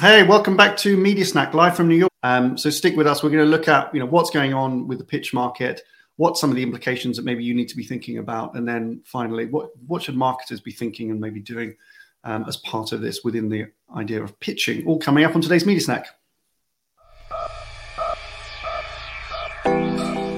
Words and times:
Hey, 0.03 0.25
welcome 0.25 0.57
back 0.57 0.77
to 0.79 0.96
Media 0.96 1.25
Snack 1.25 1.55
live 1.55 1.77
from 1.77 1.87
New 1.87 1.95
York. 1.95 2.11
Um, 2.25 2.59
so 2.59 2.71
stick 2.71 2.96
with 2.96 3.07
us. 3.07 3.23
We're 3.23 3.30
going 3.30 3.45
to 3.45 3.48
look 3.48 3.69
at 3.69 3.95
you 3.95 4.00
know 4.00 4.07
what's 4.07 4.30
going 4.30 4.53
on 4.53 4.89
with 4.89 4.98
the 4.98 5.05
pitch 5.05 5.32
market, 5.32 5.80
what 6.16 6.37
some 6.37 6.50
of 6.50 6.57
the 6.57 6.62
implications 6.64 7.16
that 7.16 7.25
maybe 7.25 7.45
you 7.45 7.55
need 7.55 7.69
to 7.69 7.77
be 7.77 7.85
thinking 7.85 8.19
about, 8.19 8.57
and 8.57 8.66
then 8.66 9.00
finally, 9.05 9.46
what 9.46 9.71
what 9.86 10.02
should 10.02 10.16
marketers 10.16 10.61
be 10.61 10.73
thinking 10.73 11.12
and 11.12 11.20
maybe 11.20 11.39
doing 11.39 11.77
um, 12.25 12.45
as 12.48 12.57
part 12.57 12.91
of 12.91 13.00
this 13.00 13.23
within 13.23 13.48
the 13.48 13.66
idea 13.96 14.20
of 14.20 14.39
pitching. 14.41 14.84
All 14.89 14.98
coming 14.98 15.23
up 15.23 15.36
on 15.36 15.41
today's 15.41 15.64
Media 15.64 15.82
Snack. 15.82 16.09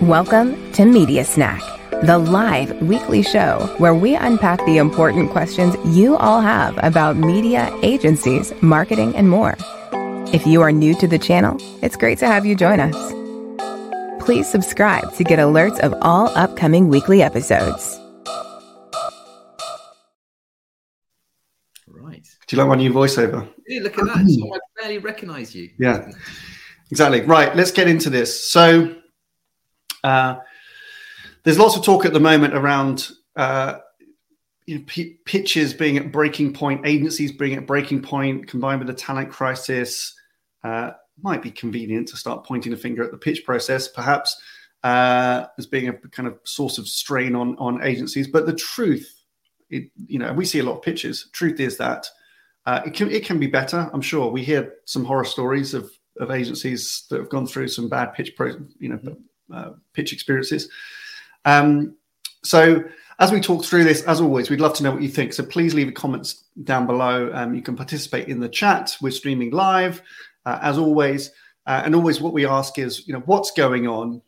Welcome 0.02 0.72
to 0.72 0.84
Media 0.84 1.24
Snack, 1.24 1.62
the 2.06 2.18
live 2.18 2.70
weekly 2.82 3.22
show 3.22 3.74
where 3.78 3.94
we 3.94 4.14
unpack 4.14 4.62
the 4.66 4.76
important 4.76 5.30
questions 5.30 5.74
you 5.96 6.16
all 6.16 6.42
have 6.42 6.78
about 6.82 7.16
media, 7.16 7.74
agencies, 7.82 8.52
marketing, 8.60 9.16
and 9.16 9.30
more. 9.30 9.56
If 10.30 10.46
you 10.46 10.60
are 10.60 10.70
new 10.70 10.94
to 10.96 11.08
the 11.08 11.18
channel, 11.18 11.56
it's 11.82 11.96
great 11.96 12.18
to 12.18 12.26
have 12.26 12.44
you 12.44 12.54
join 12.54 12.78
us. 12.78 12.94
Please 14.22 14.46
subscribe 14.46 15.14
to 15.14 15.24
get 15.24 15.38
alerts 15.38 15.78
of 15.80 15.94
all 16.02 16.28
upcoming 16.36 16.88
weekly 16.88 17.22
episodes. 17.22 17.98
Right. 21.88 22.26
Do 22.46 22.56
you 22.56 22.62
like 22.62 22.68
my 22.68 22.74
new 22.74 22.92
voiceover? 22.92 23.48
Yeah, 23.66 23.80
look 23.80 23.98
at 23.98 24.04
that. 24.04 24.26
So 24.28 24.54
I 24.54 24.58
barely 24.78 24.98
recognize 24.98 25.54
you. 25.54 25.70
Yeah, 25.78 26.10
exactly. 26.90 27.22
Right. 27.22 27.56
Let's 27.56 27.70
get 27.70 27.88
into 27.88 28.10
this. 28.10 28.50
So, 28.50 28.94
uh, 30.02 30.36
there's 31.44 31.58
lots 31.58 31.76
of 31.76 31.84
talk 31.84 32.04
at 32.04 32.12
the 32.12 32.20
moment 32.20 32.54
around 32.54 33.10
uh, 33.36 33.78
you 34.66 34.78
know, 34.78 34.84
p- 34.86 35.18
pitches 35.24 35.74
being 35.74 35.96
at 35.96 36.10
breaking 36.10 36.54
point, 36.54 36.86
agencies 36.86 37.32
being 37.32 37.54
at 37.54 37.66
breaking 37.66 38.02
point, 38.02 38.46
combined 38.48 38.80
with 38.80 38.88
the 38.88 38.94
talent 38.94 39.30
crisis. 39.30 40.14
Uh, 40.62 40.92
might 41.22 41.42
be 41.42 41.50
convenient 41.50 42.08
to 42.08 42.16
start 42.16 42.44
pointing 42.44 42.72
a 42.72 42.76
finger 42.76 43.04
at 43.04 43.10
the 43.10 43.16
pitch 43.16 43.44
process, 43.44 43.86
perhaps, 43.86 44.40
uh, 44.82 45.46
as 45.58 45.66
being 45.66 45.88
a 45.88 45.92
kind 45.92 46.26
of 46.26 46.38
source 46.44 46.78
of 46.78 46.88
strain 46.88 47.34
on 47.34 47.56
on 47.58 47.82
agencies. 47.82 48.26
But 48.26 48.46
the 48.46 48.54
truth, 48.54 49.24
it, 49.70 49.90
you 50.06 50.18
know, 50.18 50.32
we 50.32 50.44
see 50.44 50.58
a 50.58 50.64
lot 50.64 50.76
of 50.76 50.82
pitches. 50.82 51.28
Truth 51.32 51.60
is 51.60 51.76
that 51.76 52.08
uh, 52.66 52.80
it 52.86 52.94
can 52.94 53.10
it 53.10 53.24
can 53.24 53.38
be 53.38 53.46
better. 53.46 53.90
I'm 53.92 54.00
sure 54.00 54.30
we 54.30 54.42
hear 54.42 54.74
some 54.86 55.04
horror 55.04 55.24
stories 55.24 55.74
of 55.74 55.90
of 56.18 56.30
agencies 56.30 57.04
that 57.10 57.18
have 57.18 57.28
gone 57.28 57.46
through 57.46 57.68
some 57.68 57.88
bad 57.88 58.14
pitch 58.14 58.34
pro, 58.36 58.56
you 58.78 58.88
know, 58.88 59.16
uh, 59.52 59.70
pitch 59.92 60.12
experiences. 60.12 60.68
Um, 61.44 61.96
so 62.42 62.84
as 63.18 63.30
we 63.30 63.40
talk 63.40 63.64
through 63.64 63.84
this, 63.84 64.02
as 64.02 64.20
always, 64.20 64.50
we'd 64.50 64.60
love 64.60 64.74
to 64.74 64.82
know 64.82 64.92
what 64.92 65.02
you 65.02 65.08
think. 65.08 65.32
So 65.32 65.44
please 65.44 65.74
leave 65.74 65.88
a 65.88 65.92
comments 65.92 66.44
down 66.64 66.86
below. 66.86 67.30
Um, 67.32 67.54
you 67.54 67.62
can 67.62 67.76
participate 67.76 68.28
in 68.28 68.40
the 68.40 68.48
chat. 68.48 68.96
We're 69.00 69.10
streaming 69.10 69.50
live, 69.50 70.02
uh, 70.46 70.58
as 70.62 70.78
always. 70.78 71.30
Uh, 71.66 71.82
and 71.84 71.94
always 71.94 72.20
what 72.20 72.32
we 72.32 72.46
ask 72.46 72.78
is, 72.78 73.06
you 73.06 73.14
know, 73.14 73.22
what's 73.26 73.50
going 73.52 73.86
on? 73.86 74.20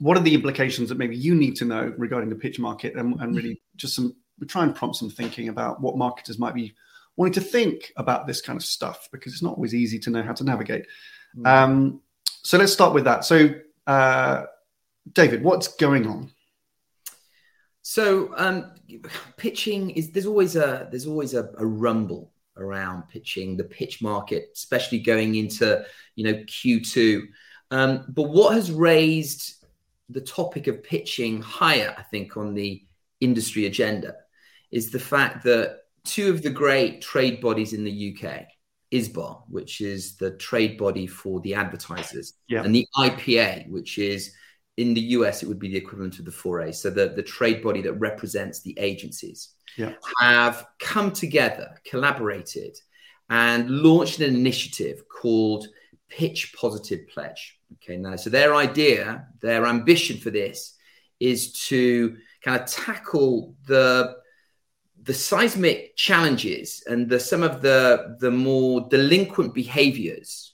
What 0.00 0.18
are 0.18 0.22
the 0.22 0.34
implications 0.34 0.88
that 0.88 0.98
maybe 0.98 1.16
you 1.16 1.34
need 1.34 1.56
to 1.56 1.64
know 1.64 1.94
regarding 1.96 2.28
the 2.28 2.36
pitch 2.36 2.58
market? 2.58 2.94
And, 2.96 3.18
and 3.20 3.34
really 3.34 3.62
just 3.76 3.94
some, 3.94 4.14
we 4.40 4.46
try 4.46 4.64
and 4.64 4.74
prompt 4.74 4.96
some 4.96 5.08
thinking 5.08 5.48
about 5.48 5.80
what 5.80 5.96
marketers 5.96 6.38
might 6.38 6.54
be 6.54 6.74
wanting 7.16 7.32
to 7.34 7.40
think 7.40 7.92
about 7.96 8.26
this 8.26 8.40
kind 8.40 8.56
of 8.56 8.64
stuff 8.64 9.08
because 9.12 9.32
it's 9.32 9.42
not 9.42 9.54
always 9.54 9.72
easy 9.72 9.98
to 10.00 10.10
know 10.10 10.22
how 10.22 10.32
to 10.32 10.42
navigate. 10.44 10.86
Mm. 11.36 11.46
Um, 11.46 12.00
so 12.42 12.58
let's 12.58 12.72
start 12.72 12.92
with 12.92 13.04
that. 13.04 13.24
So, 13.24 13.50
uh, 13.86 14.44
David, 15.12 15.42
what's 15.42 15.68
going 15.68 16.06
on? 16.06 16.30
So 17.82 18.32
um, 18.36 18.72
pitching 19.36 19.90
is 19.90 20.10
there's 20.10 20.26
always 20.26 20.56
a 20.56 20.88
there's 20.90 21.06
always 21.06 21.34
a, 21.34 21.50
a, 21.58 21.66
rumble 21.66 22.32
around 22.56 23.08
pitching 23.10 23.56
the 23.58 23.64
pitch 23.64 24.00
market, 24.00 24.50
especially 24.54 25.00
going 25.00 25.34
into 25.34 25.84
you 26.16 26.24
know 26.24 26.34
Q2. 26.44 27.24
Um, 27.70 28.06
but 28.08 28.30
what 28.30 28.54
has 28.54 28.72
raised 28.72 29.66
the 30.08 30.20
topic 30.20 30.66
of 30.66 30.82
pitching 30.82 31.42
higher, 31.42 31.94
I 31.96 32.02
think, 32.02 32.36
on 32.36 32.54
the 32.54 32.82
industry 33.20 33.66
agenda 33.66 34.14
is 34.70 34.90
the 34.90 34.98
fact 34.98 35.44
that 35.44 35.80
two 36.04 36.30
of 36.30 36.42
the 36.42 36.50
great 36.50 37.00
trade 37.02 37.40
bodies 37.40 37.72
in 37.72 37.84
the 37.84 38.16
UK, 38.16 38.46
ISBA, 38.92 39.42
which 39.48 39.80
is 39.80 40.16
the 40.16 40.32
trade 40.32 40.78
body 40.78 41.06
for 41.06 41.40
the 41.40 41.54
advertisers, 41.54 42.34
yeah. 42.48 42.62
and 42.62 42.74
the 42.74 42.86
IPA, 42.96 43.68
which 43.70 43.98
is 43.98 44.34
in 44.76 44.94
the 44.94 45.00
US, 45.00 45.42
it 45.42 45.46
would 45.46 45.58
be 45.58 45.68
the 45.68 45.76
equivalent 45.76 46.18
of 46.18 46.24
the 46.24 46.30
4A. 46.30 46.74
So 46.74 46.90
the, 46.90 47.08
the 47.08 47.22
trade 47.22 47.62
body 47.62 47.80
that 47.82 47.92
represents 47.94 48.60
the 48.60 48.76
agencies 48.78 49.50
yeah. 49.76 49.92
have 50.20 50.66
come 50.80 51.12
together, 51.12 51.80
collaborated, 51.84 52.76
and 53.30 53.70
launched 53.70 54.20
an 54.20 54.34
initiative 54.34 55.04
called 55.08 55.68
Pitch 56.08 56.54
Positive 56.58 57.06
Pledge. 57.08 57.58
Okay, 57.74 57.96
now, 57.96 58.16
so 58.16 58.30
their 58.30 58.54
idea, 58.54 59.26
their 59.40 59.66
ambition 59.66 60.18
for 60.18 60.30
this 60.30 60.76
is 61.20 61.52
to 61.68 62.16
kind 62.42 62.60
of 62.60 62.66
tackle 62.66 63.54
the 63.66 64.16
the 65.02 65.14
seismic 65.14 65.94
challenges 65.96 66.82
and 66.86 67.08
the 67.10 67.20
some 67.20 67.42
of 67.42 67.60
the 67.60 68.16
the 68.20 68.30
more 68.30 68.86
delinquent 68.88 69.52
behaviors 69.52 70.53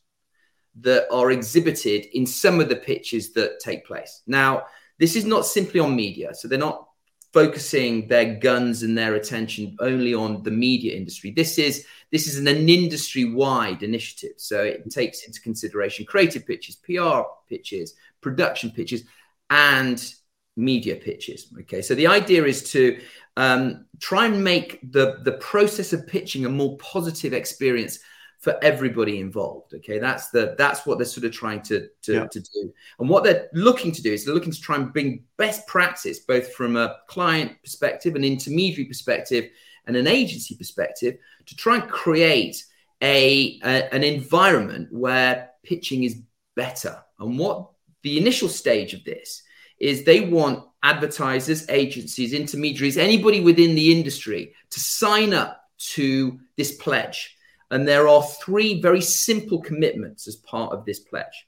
that 0.81 1.07
are 1.11 1.31
exhibited 1.31 2.07
in 2.17 2.27
some 2.27 2.61
of 2.61 2.69
the 2.69 2.77
pitches 2.77 3.33
that 3.33 3.61
take 3.61 3.85
place. 3.85 4.23
Now, 4.27 4.65
this 4.99 5.17
is 5.17 5.25
not 5.25 5.47
simply 5.47 5.81
on 5.81 5.97
media, 5.97 6.35
so 6.35 6.47
they're 6.47 6.59
not 6.59 6.87
focusing 7.33 8.09
their 8.09 8.35
guns 8.35 8.83
and 8.83 8.97
their 8.97 9.15
attention 9.15 9.77
only 9.81 10.15
on 10.15 10.43
the 10.43 10.51
media 10.51 10.97
industry. 10.97 11.31
This 11.31 11.59
is 11.59 11.87
this 12.11 12.27
is 12.27 12.39
an, 12.39 12.49
an 12.49 12.69
industry-wide 12.69 13.83
initiative, 13.83 14.33
so 14.37 14.63
it 14.63 14.89
takes 14.91 15.25
into 15.25 15.41
consideration 15.41 16.05
creative 16.07 16.47
pitches, 16.47 16.77
PR 16.77 17.23
pitches, 17.49 17.95
production 18.21 18.71
pitches, 18.71 19.05
and 19.49 20.13
media 20.57 20.97
pitches. 20.97 21.53
Okay, 21.61 21.83
so 21.83 21.95
the 21.95 22.09
idea 22.09 22.45
is 22.45 22.71
to 22.73 23.01
um, 23.37 23.87
try 24.01 24.27
and 24.27 24.43
make 24.43 24.81
the 24.93 25.21
the 25.25 25.33
process 25.33 25.93
of 25.93 26.07
pitching 26.07 26.45
a 26.45 26.49
more 26.49 26.77
positive 26.79 27.33
experience 27.33 28.01
for 28.41 28.59
everybody 28.62 29.21
involved. 29.21 29.75
Okay, 29.75 29.99
that's 29.99 30.31
the 30.31 30.55
that's 30.56 30.87
what 30.87 30.99
they're 30.99 31.05
sort 31.05 31.27
of 31.27 31.33
trying 31.33 31.61
to 31.62 31.89
to, 32.03 32.15
yeah. 32.15 32.27
to 32.27 32.41
do. 32.41 32.73
And 32.99 33.09
what 33.09 33.23
they're 33.23 33.49
looking 33.53 33.93
to 33.93 34.03
do 34.03 34.12
is 34.12 34.25
they're 34.25 34.34
looking 34.34 34.53
to 34.53 34.61
try 34.61 34.77
and 34.77 34.93
bring 34.93 35.25
best 35.37 35.67
practice, 35.67 36.21
both 36.21 36.53
from 36.55 36.77
a 36.77 36.97
client 37.06 37.53
perspective, 37.62 38.17
an 38.17 38.25
intermediary 38.25 38.87
perspective, 38.87 39.51
and 39.87 39.95
an 39.95 40.06
agency 40.06 40.56
perspective, 40.56 41.19
to 41.47 41.56
try 41.56 41.77
and 41.77 41.89
create 41.89 42.65
a, 43.03 43.61
a 43.62 43.95
an 43.95 44.03
environment 44.03 44.89
where 44.91 45.51
pitching 45.62 46.05
is 46.05 46.21
better. 46.57 46.99
And 47.19 47.39
what 47.39 47.71
the 48.03 48.19
initial 48.19 48.49
stage 48.49 48.95
of 48.95 49.05
this 49.05 49.43
is 49.78 50.05
they 50.05 50.21
want 50.21 50.65
advertisers, 50.83 51.69
agencies, 51.69 52.33
intermediaries, 52.33 52.97
anybody 52.97 53.41
within 53.41 53.75
the 53.75 53.93
industry 53.93 54.55
to 54.71 54.81
sign 54.81 55.34
up 55.34 55.62
to 55.78 56.39
this 56.57 56.72
pledge 56.77 57.37
and 57.71 57.87
there 57.87 58.09
are 58.09 58.23
three 58.23 58.81
very 58.81 59.01
simple 59.01 59.61
commitments 59.61 60.27
as 60.27 60.37
part 60.37 60.73
of 60.73 60.85
this 60.85 61.01
pledge. 61.01 61.47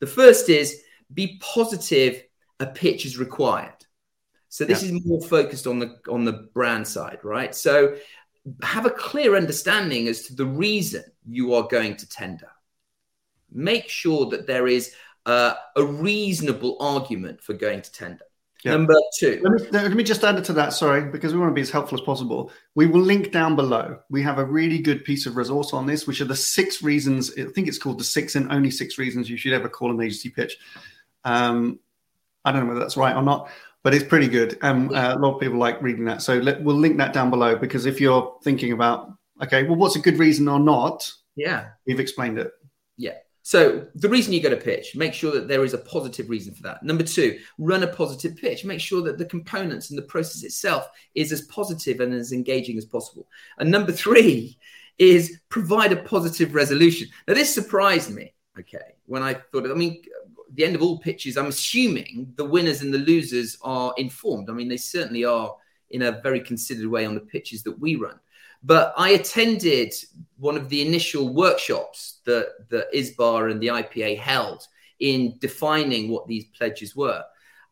The 0.00 0.06
first 0.06 0.48
is 0.48 0.82
be 1.12 1.38
positive 1.40 2.22
a 2.60 2.66
pitch 2.66 3.06
is 3.06 3.18
required. 3.18 3.74
So 4.48 4.64
this 4.64 4.82
yeah. 4.82 4.92
is 4.92 5.06
more 5.06 5.20
focused 5.22 5.66
on 5.66 5.78
the 5.78 5.96
on 6.10 6.24
the 6.24 6.48
brand 6.54 6.86
side, 6.86 7.18
right? 7.22 7.54
So 7.54 7.96
have 8.62 8.86
a 8.86 8.90
clear 8.90 9.36
understanding 9.36 10.08
as 10.08 10.22
to 10.26 10.34
the 10.34 10.46
reason 10.46 11.04
you 11.26 11.54
are 11.54 11.66
going 11.68 11.96
to 11.96 12.08
tender. 12.08 12.50
Make 13.50 13.88
sure 13.88 14.26
that 14.30 14.46
there 14.46 14.66
is 14.66 14.94
uh, 15.26 15.54
a 15.76 15.84
reasonable 15.84 16.76
argument 16.80 17.42
for 17.42 17.54
going 17.54 17.82
to 17.82 17.92
tender. 17.92 18.24
Yeah. 18.64 18.72
Number 18.72 18.94
two. 19.18 19.40
Let 19.42 19.52
me, 19.52 19.68
let 19.70 19.92
me, 19.92 20.04
just 20.04 20.22
add 20.22 20.38
it 20.38 20.44
to 20.44 20.52
that, 20.52 20.72
sorry, 20.72 21.10
because 21.10 21.32
we 21.32 21.40
want 21.40 21.50
to 21.50 21.54
be 21.54 21.62
as 21.62 21.70
helpful 21.70 21.98
as 21.98 22.04
possible. 22.04 22.52
We 22.76 22.86
will 22.86 23.00
link 23.00 23.32
down 23.32 23.56
below. 23.56 23.98
We 24.08 24.22
have 24.22 24.38
a 24.38 24.44
really 24.44 24.78
good 24.78 25.04
piece 25.04 25.26
of 25.26 25.36
resource 25.36 25.72
on 25.72 25.86
this, 25.86 26.06
which 26.06 26.20
are 26.20 26.26
the 26.26 26.36
six 26.36 26.80
reasons. 26.80 27.32
I 27.36 27.44
think 27.46 27.66
it's 27.66 27.78
called 27.78 27.98
the 27.98 28.04
six 28.04 28.36
and 28.36 28.52
only 28.52 28.70
six 28.70 28.98
reasons 28.98 29.28
you 29.28 29.36
should 29.36 29.52
ever 29.52 29.68
call 29.68 29.90
an 29.90 30.00
agency 30.00 30.30
pitch. 30.30 30.58
Um, 31.24 31.80
I 32.44 32.52
don't 32.52 32.62
know 32.62 32.68
whether 32.68 32.80
that's 32.80 32.96
right 32.96 33.16
or 33.16 33.22
not, 33.22 33.50
but 33.82 33.94
it's 33.94 34.04
pretty 34.04 34.28
good. 34.28 34.58
And 34.62 34.94
uh, 34.94 35.16
a 35.16 35.18
lot 35.18 35.34
of 35.34 35.40
people 35.40 35.58
like 35.58 35.82
reading 35.82 36.04
that. 36.04 36.22
So 36.22 36.38
let, 36.38 36.62
we'll 36.62 36.76
link 36.76 36.98
that 36.98 37.12
down 37.12 37.30
below 37.30 37.56
because 37.56 37.84
if 37.84 38.00
you're 38.00 38.36
thinking 38.44 38.72
about, 38.72 39.12
okay, 39.42 39.64
well, 39.64 39.76
what's 39.76 39.96
a 39.96 40.00
good 40.00 40.18
reason 40.18 40.46
or 40.46 40.60
not? 40.60 41.10
Yeah. 41.34 41.70
We've 41.84 42.00
explained 42.00 42.38
it. 42.38 42.52
Yeah. 42.96 43.16
So 43.42 43.88
the 43.96 44.08
reason 44.08 44.32
you 44.32 44.40
go 44.40 44.50
to 44.50 44.56
pitch, 44.56 44.94
make 44.94 45.12
sure 45.14 45.32
that 45.32 45.48
there 45.48 45.64
is 45.64 45.74
a 45.74 45.78
positive 45.78 46.30
reason 46.30 46.54
for 46.54 46.62
that. 46.62 46.82
Number 46.84 47.02
two, 47.02 47.40
run 47.58 47.82
a 47.82 47.88
positive 47.88 48.36
pitch. 48.36 48.64
Make 48.64 48.80
sure 48.80 49.02
that 49.02 49.18
the 49.18 49.24
components 49.24 49.90
and 49.90 49.98
the 49.98 50.02
process 50.02 50.44
itself 50.44 50.88
is 51.16 51.32
as 51.32 51.42
positive 51.42 52.00
and 52.00 52.14
as 52.14 52.32
engaging 52.32 52.78
as 52.78 52.84
possible. 52.84 53.26
And 53.58 53.70
number 53.70 53.90
three 53.90 54.58
is 54.98 55.40
provide 55.48 55.90
a 55.92 56.02
positive 56.04 56.54
resolution. 56.54 57.08
Now, 57.26 57.34
this 57.34 57.52
surprised 57.52 58.14
me. 58.14 58.32
Okay, 58.58 58.94
when 59.06 59.22
I 59.22 59.34
thought, 59.34 59.68
I 59.68 59.74
mean, 59.74 60.02
the 60.54 60.64
end 60.64 60.76
of 60.76 60.82
all 60.82 60.98
pitches, 60.98 61.36
I'm 61.36 61.46
assuming 61.46 62.32
the 62.36 62.44
winners 62.44 62.82
and 62.82 62.92
the 62.92 62.98
losers 62.98 63.56
are 63.62 63.94
informed. 63.96 64.50
I 64.50 64.52
mean, 64.52 64.68
they 64.68 64.76
certainly 64.76 65.24
are 65.24 65.56
in 65.90 66.02
a 66.02 66.20
very 66.20 66.40
considered 66.40 66.86
way 66.86 67.06
on 67.06 67.14
the 67.14 67.20
pitches 67.20 67.62
that 67.62 67.78
we 67.78 67.96
run. 67.96 68.20
But 68.62 68.94
I 68.96 69.10
attended 69.10 69.92
one 70.38 70.56
of 70.56 70.68
the 70.68 70.86
initial 70.86 71.34
workshops 71.34 72.20
that 72.26 72.68
the 72.68 72.86
ISBA 72.94 73.50
and 73.50 73.60
the 73.60 73.68
IPA 73.68 74.18
held 74.18 74.66
in 75.00 75.36
defining 75.38 76.08
what 76.08 76.28
these 76.28 76.44
pledges 76.56 76.94
were. 76.94 77.24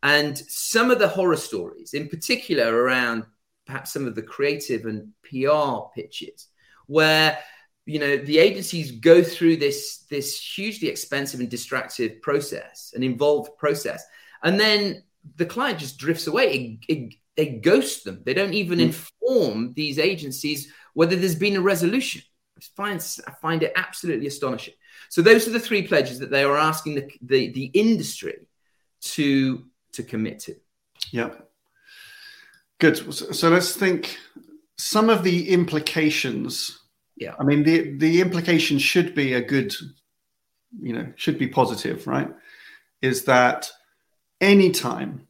And 0.02 0.36
some 0.36 0.90
of 0.90 0.98
the 0.98 1.08
horror 1.08 1.36
stories, 1.36 1.94
in 1.94 2.08
particular 2.08 2.74
around 2.74 3.24
perhaps 3.66 3.92
some 3.92 4.06
of 4.06 4.14
the 4.14 4.22
creative 4.22 4.86
and 4.86 5.12
PR 5.22 5.90
pitches, 5.94 6.48
where 6.86 7.38
you 7.86 7.98
know 7.98 8.16
the 8.16 8.38
agencies 8.38 8.92
go 8.92 9.22
through 9.22 9.56
this 9.56 10.04
this 10.10 10.40
hugely 10.40 10.88
expensive 10.88 11.40
and 11.40 11.50
distractive 11.50 12.20
process, 12.22 12.92
an 12.96 13.02
involved 13.02 13.56
process, 13.58 14.04
and 14.42 14.58
then 14.58 15.02
the 15.36 15.46
client 15.46 15.78
just 15.78 15.98
drifts 15.98 16.26
away. 16.26 16.80
It, 16.88 16.96
it, 16.96 17.14
they 17.40 17.48
ghost 17.48 18.04
them. 18.04 18.20
They 18.26 18.34
don't 18.34 18.52
even 18.52 18.78
mm. 18.78 18.92
inform 18.92 19.72
these 19.72 19.98
agencies 19.98 20.70
whether 20.92 21.16
there's 21.16 21.34
been 21.46 21.56
a 21.56 21.62
resolution. 21.62 22.20
I 22.58 22.60
find, 22.76 23.00
I 23.26 23.32
find 23.40 23.62
it 23.62 23.72
absolutely 23.74 24.26
astonishing. 24.26 24.74
So 25.08 25.22
those 25.22 25.48
are 25.48 25.52
the 25.52 25.66
three 25.68 25.86
pledges 25.86 26.18
that 26.18 26.30
they 26.30 26.44
are 26.44 26.58
asking 26.58 26.96
the, 26.96 27.10
the, 27.22 27.52
the 27.52 27.64
industry 27.72 28.36
to 29.14 29.64
to 29.92 30.02
commit 30.02 30.40
to. 30.40 30.54
Yeah. 31.10 31.30
Good. 32.78 32.96
So 33.14 33.48
let's 33.48 33.74
think 33.74 34.18
some 34.76 35.08
of 35.08 35.24
the 35.24 35.48
implications. 35.48 36.78
Yeah. 37.16 37.34
I 37.40 37.44
mean, 37.44 37.62
the 37.62 37.96
the 37.96 38.20
implication 38.20 38.78
should 38.78 39.14
be 39.14 39.32
a 39.32 39.40
good, 39.40 39.74
you 40.80 40.92
know, 40.92 41.12
should 41.16 41.38
be 41.38 41.48
positive, 41.48 42.06
right? 42.06 42.28
Is 43.00 43.24
that 43.24 43.70
anytime, 44.40 45.26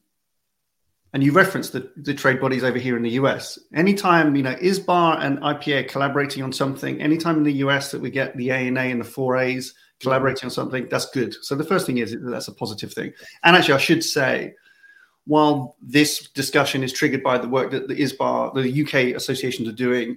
and 1.12 1.24
you 1.24 1.32
referenced 1.32 1.72
the, 1.72 1.90
the 1.96 2.14
trade 2.14 2.40
bodies 2.40 2.62
over 2.62 2.78
here 2.78 2.96
in 2.96 3.02
the 3.02 3.10
US, 3.10 3.58
anytime, 3.74 4.36
you 4.36 4.42
know, 4.42 4.54
ISBA 4.56 5.20
and 5.20 5.38
IPA 5.40 5.88
collaborating 5.88 6.42
on 6.42 6.52
something, 6.52 7.00
anytime 7.00 7.38
in 7.38 7.42
the 7.42 7.54
US 7.54 7.90
that 7.90 8.00
we 8.00 8.10
get 8.10 8.36
the 8.36 8.50
ANA 8.50 8.80
and 8.80 9.00
the 9.00 9.08
4As 9.08 9.72
collaborating 10.00 10.44
on 10.44 10.50
something, 10.50 10.88
that's 10.88 11.10
good. 11.10 11.34
So 11.42 11.54
the 11.54 11.64
first 11.64 11.86
thing 11.86 11.98
is 11.98 12.16
that's 12.20 12.48
a 12.48 12.54
positive 12.54 12.92
thing. 12.92 13.12
And 13.42 13.56
actually, 13.56 13.74
I 13.74 13.78
should 13.78 14.04
say, 14.04 14.54
while 15.26 15.76
this 15.82 16.28
discussion 16.30 16.82
is 16.82 16.92
triggered 16.92 17.22
by 17.22 17.38
the 17.38 17.48
work 17.48 17.70
that 17.72 17.88
the 17.88 17.94
ISBA, 17.94 18.54
the 18.54 18.82
UK 18.82 19.16
associations 19.16 19.68
are 19.68 19.72
doing, 19.72 20.16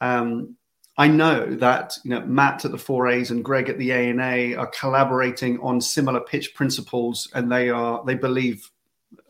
um, 0.00 0.56
I 0.96 1.06
know 1.06 1.46
that 1.46 1.96
you 2.04 2.10
know 2.10 2.20
Matt 2.26 2.64
at 2.64 2.72
the 2.72 2.76
4As 2.76 3.30
and 3.30 3.44
Greg 3.44 3.68
at 3.68 3.78
the 3.78 3.92
ANA 3.92 4.56
are 4.56 4.70
collaborating 4.78 5.58
on 5.60 5.80
similar 5.80 6.20
pitch 6.20 6.54
principles, 6.54 7.28
and 7.34 7.50
they 7.50 7.70
are 7.70 8.02
they 8.04 8.14
believe 8.14 8.70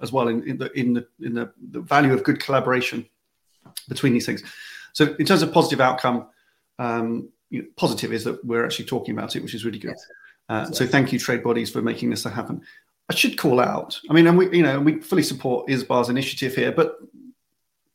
as 0.02 0.12
well 0.12 0.28
in, 0.28 0.48
in 0.48 0.58
the 0.58 0.72
in 0.78 0.94
the 0.94 1.06
in 1.20 1.34
the, 1.34 1.52
the, 1.70 1.80
value 1.80 2.12
of 2.12 2.22
good 2.24 2.42
collaboration 2.42 3.06
between 3.88 4.12
these 4.12 4.26
things. 4.26 4.42
So 4.92 5.14
in 5.18 5.26
terms 5.26 5.42
of 5.42 5.52
positive 5.52 5.80
outcome, 5.80 6.26
um, 6.78 7.28
you 7.50 7.62
know, 7.62 7.68
positive 7.76 8.12
is 8.12 8.24
that 8.24 8.44
we're 8.44 8.64
actually 8.64 8.86
talking 8.86 9.16
about 9.16 9.36
it, 9.36 9.42
which 9.42 9.54
is 9.54 9.64
really 9.64 9.78
good. 9.78 9.90
Yes. 9.90 10.06
Uh, 10.48 10.64
so 10.72 10.86
thank 10.86 11.12
you, 11.12 11.18
trade 11.18 11.44
bodies, 11.44 11.70
for 11.70 11.80
making 11.80 12.10
this 12.10 12.24
happen. 12.24 12.62
I 13.08 13.14
should 13.14 13.38
call 13.38 13.60
out. 13.60 13.98
I 14.08 14.12
mean, 14.12 14.26
and 14.26 14.36
we, 14.38 14.56
you 14.56 14.62
know, 14.62 14.80
we 14.80 15.00
fully 15.00 15.22
support 15.22 15.68
ISBA's 15.68 16.08
initiative 16.08 16.54
here, 16.54 16.72
but 16.72 16.98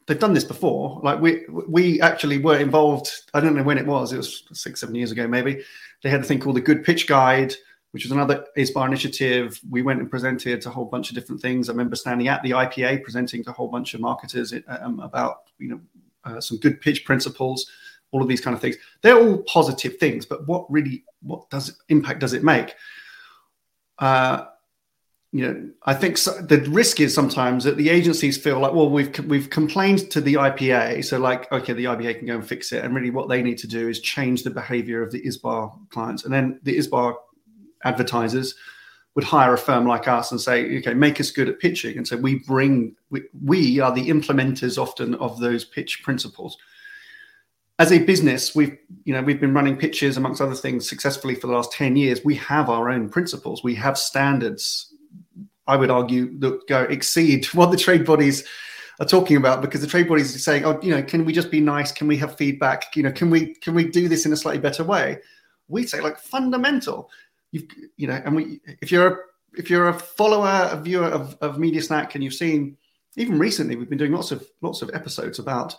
they've 0.07 0.19
done 0.19 0.33
this 0.33 0.43
before. 0.43 0.99
Like 1.03 1.19
we, 1.19 1.45
we 1.49 2.01
actually 2.01 2.37
were 2.37 2.57
involved. 2.57 3.09
I 3.33 3.39
don't 3.39 3.55
know 3.55 3.63
when 3.63 3.77
it 3.77 3.85
was. 3.85 4.13
It 4.13 4.17
was 4.17 4.43
six, 4.53 4.81
seven 4.81 4.95
years 4.95 5.11
ago, 5.11 5.27
maybe. 5.27 5.63
They 6.03 6.09
had 6.09 6.21
a 6.21 6.23
thing 6.23 6.39
called 6.39 6.57
the 6.57 6.61
Good 6.61 6.83
Pitch 6.83 7.07
Guide, 7.07 7.53
which 7.95 8.03
was 8.03 8.12
another 8.12 8.45
ISBA 8.57 8.86
initiative. 8.86 9.57
We 9.69 9.81
went 9.81 10.01
and 10.01 10.12
presented 10.12 10.59
to 10.59 10.68
a 10.68 10.71
whole 10.74 10.83
bunch 10.83 11.07
of 11.09 11.15
different 11.15 11.42
things. 11.42 11.69
I 11.69 11.71
remember 11.71 11.95
standing 11.95 12.27
at 12.27 12.44
the 12.44 12.51
IPA 12.51 13.03
presenting 13.03 13.42
to 13.45 13.51
a 13.51 13.53
whole 13.53 13.69
bunch 13.69 13.94
of 13.94 14.01
marketers 14.01 14.53
um, 14.68 15.00
about, 15.00 15.44
you 15.59 15.69
know, 15.69 15.80
uh, 16.25 16.42
some 16.42 16.57
good 16.57 16.81
pitch 16.81 17.06
principles 17.06 17.71
all 18.12 18.21
of 18.21 18.27
these 18.27 18.42
kind 18.42 18.53
of 18.53 18.59
things. 18.59 18.75
They're 19.01 19.18
all 19.18 19.44
positive 19.44 19.95
things, 19.95 20.25
but 20.25 20.45
what 20.45 20.69
really, 20.69 21.06
what 21.21 21.50
does 21.50 21.81
impact 21.88 22.19
does 22.19 22.33
it 22.33 22.44
make? 22.44 22.75
Uh, 23.97 24.47
you 25.31 25.45
know, 25.45 25.69
I 25.83 25.94
think 25.94 26.18
so, 26.18 26.33
the 26.42 26.59
risk 26.69 27.00
is 27.00 27.13
sometimes 27.13 27.63
that 27.63 27.77
the 27.77 27.89
agencies 27.89 28.38
feel 28.38 28.59
like, 28.59 28.74
well, 28.74 28.89
we've 28.89 29.18
we've 29.25 29.50
complained 29.50 30.12
to 30.12 30.19
the 30.19 30.33
IPA, 30.33 31.06
so 31.06 31.18
like, 31.18 31.50
okay, 31.50 31.71
the 31.71 31.86
IPA 31.86 32.19
can 32.19 32.27
go 32.27 32.36
and 32.36 32.45
fix 32.45 32.74
it, 32.74 32.83
and 32.83 32.94
really 32.94 33.09
what 33.09 33.30
they 33.30 33.42
need 33.42 33.57
to 33.59 33.68
do 33.68 33.88
is 33.88 34.01
change 34.01 34.44
the 34.44 34.50
behaviour 34.50 35.01
of 35.01 35.12
the 35.12 35.21
ISBA 35.21 35.89
clients, 35.89 36.25
and 36.25 36.33
then 36.33 36.59
the 36.63 36.77
ISBA 36.77 37.15
advertisers 37.85 38.55
would 39.15 39.23
hire 39.23 39.53
a 39.53 39.57
firm 39.57 39.87
like 39.87 40.09
us 40.09 40.31
and 40.31 40.41
say, 40.41 40.77
okay, 40.79 40.93
make 40.93 41.21
us 41.21 41.31
good 41.31 41.47
at 41.47 41.59
pitching, 41.59 41.97
and 41.97 42.07
so 42.07 42.17
we 42.17 42.39
bring 42.39 42.95
we, 43.09 43.21
we 43.45 43.79
are 43.79 43.93
the 43.93 44.09
implementers 44.09 44.77
often 44.77 45.15
of 45.15 45.39
those 45.39 45.63
pitch 45.63 46.03
principles 46.03 46.57
as 47.77 47.91
a 47.91 47.99
business, 47.99 48.55
we've 48.55 48.77
you 49.03 49.13
know 49.13 49.21
we've 49.21 49.39
been 49.39 49.53
running 49.53 49.77
pitches 49.77 50.17
amongst 50.17 50.41
other 50.41 50.55
things 50.55 50.87
successfully 50.87 51.35
for 51.35 51.47
the 51.47 51.53
last 51.53 51.71
ten 51.71 51.95
years. 51.95 52.21
We 52.23 52.35
have 52.35 52.69
our 52.69 52.89
own 52.89 53.09
principles. 53.09 53.63
We 53.63 53.75
have 53.75 53.97
standards. 53.97 54.93
I 55.67 55.75
would 55.75 55.89
argue 55.89 56.37
that 56.39 56.67
go 56.67 56.83
exceed 56.83 57.45
what 57.53 57.71
the 57.71 57.77
trade 57.77 58.05
bodies 58.05 58.45
are 58.99 59.05
talking 59.05 59.35
about 59.35 59.61
because 59.61 59.81
the 59.81 59.87
trade 59.87 60.07
bodies 60.07 60.33
are 60.35 60.39
saying, 60.39 60.63
"Oh, 60.63 60.79
you 60.81 60.91
know, 60.91 61.03
can 61.03 61.25
we 61.25 61.33
just 61.33 61.51
be 61.51 61.59
nice? 61.59 61.91
Can 61.91 62.07
we 62.07 62.17
have 62.17 62.37
feedback? 62.37 62.95
You 62.95 63.03
know, 63.03 63.11
can 63.11 63.29
we 63.29 63.55
can 63.55 63.75
we 63.75 63.89
do 63.89 64.07
this 64.07 64.25
in 64.25 64.31
a 64.31 64.37
slightly 64.37 64.61
better 64.61 64.83
way?" 64.83 65.19
We 65.67 65.85
say 65.85 65.99
like 65.99 66.17
fundamental. 66.17 67.09
You've 67.51 67.65
you 67.97 68.07
know, 68.07 68.21
and 68.25 68.36
we 68.36 68.62
if 68.81 68.92
you're 68.92 69.07
a 69.07 69.18
if 69.57 69.69
you're 69.69 69.89
a 69.89 69.94
follower, 69.94 70.69
a 70.71 70.80
viewer 70.81 71.07
of, 71.07 71.38
of 71.42 71.57
Media 71.57 71.81
Snack, 71.81 72.15
and 72.15 72.24
you've 72.24 72.33
seen 72.33 72.77
even 73.18 73.39
recently, 73.39 73.75
we've 73.75 73.89
been 73.89 73.97
doing 73.97 74.12
lots 74.12 74.31
of 74.31 74.45
lots 74.62 74.81
of 74.81 74.92
episodes 74.94 75.39
about 75.39 75.75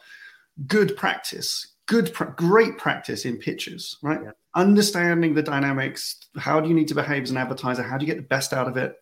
good 0.67 0.97
practice, 0.97 1.75
good, 1.87 2.13
great 2.37 2.79
practice 2.79 3.25
in 3.25 3.37
pitches, 3.37 3.97
right? 4.03 4.21
Yeah. 4.23 4.31
Understanding 4.55 5.35
the 5.35 5.43
dynamics. 5.43 6.17
How 6.37 6.61
do 6.61 6.69
you 6.69 6.75
need 6.75 6.89
to 6.89 6.95
behave 6.95 7.25
as 7.25 7.31
an 7.31 7.37
advertiser? 7.37 7.83
How 7.83 7.99
do 7.99 8.07
you 8.07 8.13
get 8.13 8.21
the 8.21 8.27
best 8.27 8.53
out 8.53 8.69
of 8.69 8.77
it? 8.77 8.95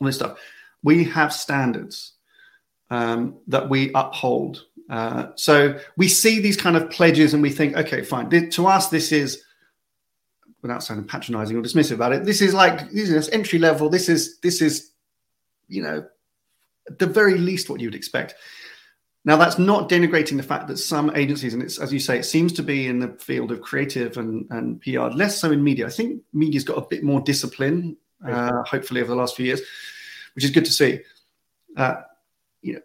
All 0.00 0.06
this 0.06 0.16
stuff. 0.16 0.38
We 0.82 1.04
have 1.04 1.32
standards 1.32 2.12
um, 2.90 3.38
that 3.46 3.68
we 3.68 3.90
uphold. 3.94 4.64
Uh, 4.90 5.28
so 5.34 5.78
we 5.96 6.08
see 6.08 6.40
these 6.40 6.56
kind 6.56 6.76
of 6.76 6.90
pledges 6.90 7.34
and 7.34 7.42
we 7.42 7.50
think, 7.50 7.76
okay, 7.76 8.02
fine. 8.02 8.50
To 8.50 8.66
us, 8.66 8.88
this 8.88 9.10
is 9.10 9.42
without 10.62 10.82
sounding 10.82 11.06
patronizing 11.06 11.56
or 11.56 11.62
dismissive 11.62 11.92
about 11.92 12.12
it. 12.12 12.24
This 12.24 12.40
is 12.40 12.54
like 12.54 12.90
this 12.90 13.10
is 13.10 13.28
entry 13.30 13.58
level. 13.58 13.88
This 13.88 14.08
is 14.08 14.38
this 14.40 14.60
is 14.60 14.92
you 15.68 15.82
know 15.82 16.06
the 16.98 17.06
very 17.06 17.38
least 17.38 17.68
what 17.68 17.80
you'd 17.80 17.94
expect. 17.94 18.34
Now, 19.24 19.36
that's 19.36 19.58
not 19.58 19.90
denigrating 19.90 20.36
the 20.36 20.42
fact 20.42 20.68
that 20.68 20.78
some 20.78 21.14
agencies, 21.14 21.52
and 21.52 21.62
it's 21.62 21.78
as 21.78 21.92
you 21.92 21.98
say, 21.98 22.18
it 22.18 22.24
seems 22.24 22.52
to 22.54 22.62
be 22.62 22.86
in 22.86 22.98
the 22.98 23.08
field 23.18 23.52
of 23.52 23.60
creative 23.60 24.16
and, 24.16 24.46
and 24.50 24.80
PR, 24.80 25.08
less 25.08 25.38
so 25.38 25.50
in 25.50 25.62
media. 25.62 25.86
I 25.86 25.90
think 25.90 26.22
media's 26.32 26.64
got 26.64 26.78
a 26.78 26.86
bit 26.88 27.02
more 27.02 27.20
discipline, 27.20 27.96
uh, 28.26 28.62
hopefully, 28.62 29.02
over 29.02 29.10
the 29.10 29.16
last 29.16 29.36
few 29.36 29.44
years, 29.44 29.60
which 30.34 30.44
is 30.44 30.50
good 30.50 30.64
to 30.64 30.72
see. 30.72 31.00
Uh, 31.76 31.96
you 32.62 32.74
know, 32.74 32.80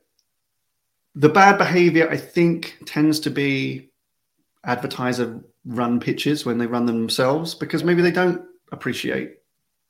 the 1.16 1.30
bad 1.30 1.58
behavior, 1.58 2.10
I 2.10 2.18
think, 2.18 2.78
tends 2.86 3.22
to 3.22 3.30
be 3.30 3.92
advertiser 4.66 5.44
run 5.66 6.00
pitches 6.00 6.46
when 6.46 6.58
they 6.58 6.68
run 6.68 6.86
them 6.86 7.00
themselves 7.00 7.56
because 7.56 7.84
maybe 7.84 8.02
they 8.02 8.12
don't 8.12 8.44
appreciate 8.72 9.38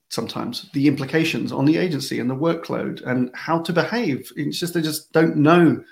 sometimes 0.10 0.70
the 0.74 0.88
implications 0.88 1.52
on 1.52 1.66
the 1.66 1.78
agency 1.78 2.20
and 2.20 2.30
the 2.30 2.36
workload 2.36 3.06
and 3.08 3.32
how 3.34 3.60
to 3.60 3.74
behave. 3.74 4.32
It's 4.36 4.60
just 4.60 4.74
they 4.74 4.82
just 4.82 5.12
don't 5.12 5.38
know 5.38 5.84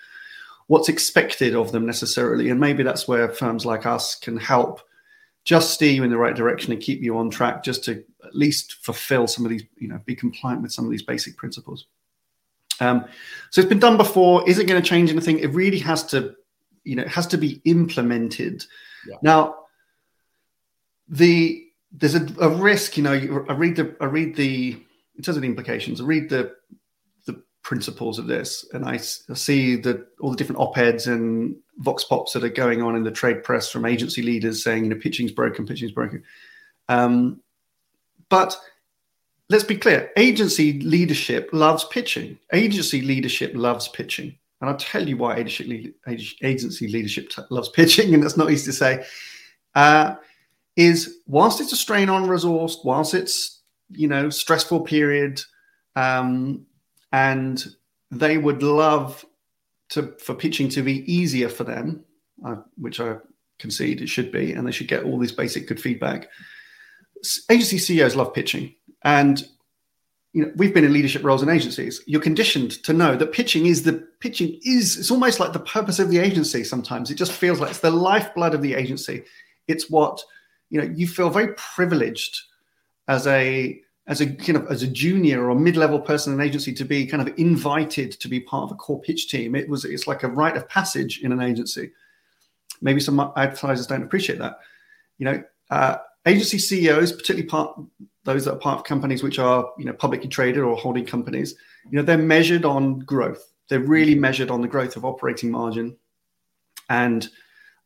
what's 0.68 0.90
expected 0.90 1.56
of 1.56 1.72
them 1.72 1.86
necessarily. 1.86 2.50
And 2.50 2.60
maybe 2.60 2.84
that's 2.84 3.08
where 3.08 3.30
firms 3.30 3.66
like 3.66 3.86
us 3.86 4.16
can 4.16 4.38
help 4.38 4.82
just 5.44 5.74
steer 5.74 5.92
you 5.92 6.04
in 6.04 6.12
the 6.12 6.18
right 6.18 6.36
direction 6.36 6.72
and 6.72 6.82
keep 6.82 7.02
you 7.02 7.18
on 7.18 7.32
track 7.32 7.64
just 7.64 7.84
to 7.86 8.04
at 8.24 8.36
least 8.36 8.76
fulfill 8.86 9.28
some 9.28 9.44
of 9.44 9.50
these, 9.50 9.64
you 9.78 9.88
know, 9.88 10.00
be 10.06 10.16
compliant 10.16 10.62
with 10.62 10.72
some 10.72 10.86
of 10.86 10.92
these 10.92 11.02
basic 11.02 11.36
principles. 11.36 11.88
Um, 12.80 13.06
so 13.50 13.62
it's 13.62 13.70
been 13.70 13.80
done 13.80 13.98
before. 13.98 14.48
Is 14.48 14.60
it 14.60 14.68
going 14.68 14.82
to 14.82 14.88
change 14.88 15.10
anything? 15.10 15.40
It 15.40 15.48
really 15.48 15.80
has 15.80 16.04
to, 16.08 16.36
you 16.84 16.96
know, 16.96 17.04
it 17.04 17.10
has 17.10 17.28
to 17.28 17.38
be 17.38 17.62
implemented. 17.66 18.64
Yeah. 19.08 19.18
Now, 19.24 19.56
the 21.12 21.68
there's 21.91 22.15
a, 22.15 22.25
a 22.39 22.50
risk, 22.50 22.98
you 22.98 23.03
know. 23.03 23.46
I 23.48 23.53
read 23.53 23.75
the 23.75 23.96
I 24.01 24.06
read 24.06 24.36
the 24.36 24.82
in 25.15 25.24
terms 25.24 25.38
of 25.38 25.41
the 25.41 25.48
implications. 25.48 26.01
I 26.01 26.06
read 26.06 26.30
the 26.30 26.56
the 27.25 27.44
principles 27.62 28.18
of 28.18 28.27
this. 28.27 28.65
And 28.74 28.86
I, 28.86 28.94
I 28.94 29.34
see 29.34 29.75
that 29.75 30.08
all 30.20 30.32
the 30.32 30.38
different 30.38 30.62
op-eds 30.62 31.06
and 31.08 31.56
vox 31.77 32.03
pops 32.06 32.34
that 32.34 32.44
are 32.44 32.50
going 32.50 32.82
on 32.82 32.96
in 32.96 33.03
the 33.03 33.12
trade 33.12 33.44
press 33.44 33.70
from 33.70 33.86
agency 33.86 34.22
leaders 34.22 34.63
saying, 34.63 34.86
you 34.86 34.89
know, 34.89 34.96
pitching's 34.96 35.32
broken, 35.32 35.68
pitching's 35.68 35.91
broken. 35.91 36.24
Um, 36.89 37.41
but 38.30 38.58
let's 39.50 39.63
be 39.65 39.75
clear, 39.75 40.12
agency 40.15 40.80
leadership 40.80 41.50
loves 41.51 41.84
pitching. 41.86 42.39
Agency 42.53 43.01
leadership 43.01 43.51
loves 43.53 43.89
pitching. 43.89 44.38
And 44.62 44.70
I'll 44.70 44.77
tell 44.77 45.08
you 45.08 45.18
why 45.18 45.38
agency, 45.38 45.94
leadership 46.08 47.32
loves 47.50 47.70
pitching, 47.70 48.13
and 48.13 48.24
that's 48.24 48.38
not 48.38 48.51
easy 48.51 48.65
to 48.68 48.74
say, 48.74 49.03
uh, 49.74 50.15
is 50.75 51.18
whilst 51.28 51.62
it's 51.62 51.74
a 51.74 51.78
strain 51.78 52.10
on 52.10 52.28
resource, 52.28 52.80
whilst 52.84 53.13
it's 53.13 53.62
you 53.96 54.08
know, 54.08 54.30
stressful 54.30 54.82
period, 54.82 55.42
um, 55.96 56.66
and 57.12 57.66
they 58.10 58.38
would 58.38 58.63
love 58.63 59.25
to 59.90 60.13
for 60.20 60.34
pitching 60.34 60.70
to 60.70 60.82
be 60.82 61.12
easier 61.12 61.50
for 61.50 61.63
them, 61.63 62.04
uh, 62.46 62.56
which 62.78 63.00
I 63.00 63.18
concede 63.60 64.01
it 64.01 64.08
should 64.08 64.32
be, 64.32 64.54
and 64.54 64.66
they 64.66 64.72
should 64.72 64.88
get 64.88 65.04
all 65.04 65.20
this 65.20 65.32
basic 65.32 65.68
good 65.68 65.82
feedback. 65.82 66.30
Agency 67.50 67.78
CEOs 67.78 68.16
love 68.16 68.34
pitching, 68.34 68.74
and 69.04 69.46
you 70.34 70.46
know 70.46 70.51
we've 70.56 70.74
been 70.74 70.86
in 70.86 70.94
leadership 70.94 71.24
roles 71.24 71.44
in 71.44 71.50
agencies. 71.50 72.01
You're 72.08 72.22
conditioned 72.22 72.72
to 72.84 72.94
know 72.94 73.16
that 73.16 73.34
pitching 73.34 73.66
is 73.66 73.84
the 73.84 74.08
pitching 74.20 74.60
is 74.63 74.98
it's 74.98 75.12
almost 75.12 75.40
like 75.40 75.54
the 75.54 75.60
purpose 75.60 76.00
of 76.00 76.10
the 76.10 76.20
agency. 76.20 76.63
Sometimes 76.63 77.12
it 77.12 77.16
just 77.16 77.34
feels 77.34 77.60
like 77.60 77.72
it's 77.72 77.80
the 77.80 77.92
lifeblood 77.92 78.54
of 78.54 78.62
the 78.62 78.74
agency. 78.74 79.24
It's 79.68 79.90
what 79.90 80.24
you 80.72 80.82
know. 80.82 80.92
You 80.96 81.08
feel 81.08 81.30
very 81.30 81.54
privileged 81.54 82.42
as 83.08 83.28
a 83.28 83.80
as 84.08 84.20
a 84.20 84.28
kind 84.28 84.58
of 84.58 84.68
as 84.72 84.82
a 84.82 84.88
junior 84.88 85.50
or 85.50 85.56
mid-level 85.56 86.00
person 86.00 86.34
in 86.34 86.40
an 86.40 86.46
agency 86.46 86.74
to 86.74 86.84
be 86.84 87.06
kind 87.06 87.28
of 87.28 87.34
invited 87.38 88.12
to 88.12 88.28
be 88.28 88.40
part 88.40 88.63
of 88.63 88.72
a 88.72 88.75
core 88.75 89.00
pitch 89.01 89.30
team. 89.30 89.54
It 89.56 89.70
was 89.70 89.86
it's 89.86 90.08
like 90.08 90.24
a 90.24 90.28
rite 90.28 90.58
of 90.58 90.68
passage 90.68 91.22
in 91.22 91.32
an 91.32 91.42
agency. 91.42 91.92
Maybe 92.82 93.00
some 93.00 93.20
advertisers 93.20 93.86
don't 93.86 94.01
appreciate 94.01 94.40
that. 94.40 94.60
You 95.20 95.25
know, 95.25 95.44
uh, 95.70 95.98
agency 96.25 96.58
CEOs, 96.58 97.12
particularly 97.12 97.48
part 97.48 97.80
those 98.24 98.46
that 98.46 98.54
are 98.54 98.60
part 98.60 98.80
of 98.80 98.86
companies 98.86 99.24
which 99.24 99.40
are 99.40 99.72
you 99.78 99.86
know 99.86 99.94
publicly 99.94 100.30
traded 100.30 100.63
or 100.63 100.75
holding 100.75 101.06
companies, 101.06 101.56
you 101.90 101.98
know, 101.98 102.04
they're 102.04 102.18
measured 102.18 102.66
on 102.66 103.00
growth. 103.00 103.51
They're 103.70 103.80
really 103.80 104.16
measured 104.16 104.51
on 104.51 104.62
the 104.62 104.68
growth 104.68 104.96
of 104.96 105.06
operating 105.06 105.50
margin, 105.50 105.96
and 106.90 107.28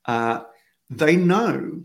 uh, 0.06 0.44
they 0.90 1.16
know 1.16 1.84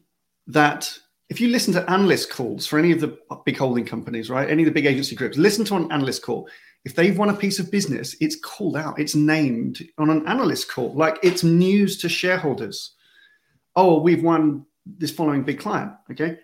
that 0.52 0.92
if 1.28 1.40
you 1.40 1.48
listen 1.48 1.72
to 1.74 1.90
analyst 1.90 2.30
calls 2.30 2.66
for 2.66 2.78
any 2.78 2.90
of 2.92 3.00
the 3.00 3.18
big 3.44 3.56
holding 3.56 3.84
companies, 3.84 4.28
right, 4.28 4.50
any 4.50 4.62
of 4.62 4.66
the 4.66 4.72
big 4.72 4.86
agency 4.86 5.14
groups, 5.14 5.38
listen 5.38 5.64
to 5.66 5.76
an 5.76 5.90
analyst 5.92 6.22
call. 6.22 6.48
If 6.84 6.94
they've 6.94 7.16
won 7.16 7.30
a 7.30 7.36
piece 7.36 7.58
of 7.58 7.70
business, 7.70 8.16
it's 8.20 8.36
called 8.36 8.76
out, 8.76 8.98
it's 8.98 9.14
named 9.14 9.86
on 9.98 10.10
an 10.10 10.26
analyst 10.26 10.70
call, 10.70 10.94
like 10.94 11.18
it's 11.22 11.44
news 11.44 11.98
to 11.98 12.08
shareholders. 12.08 12.94
Oh, 13.76 14.00
we've 14.00 14.22
won 14.22 14.66
this 14.86 15.10
following 15.10 15.42
big 15.42 15.60
client. 15.60 15.92
Okay. 16.10 16.38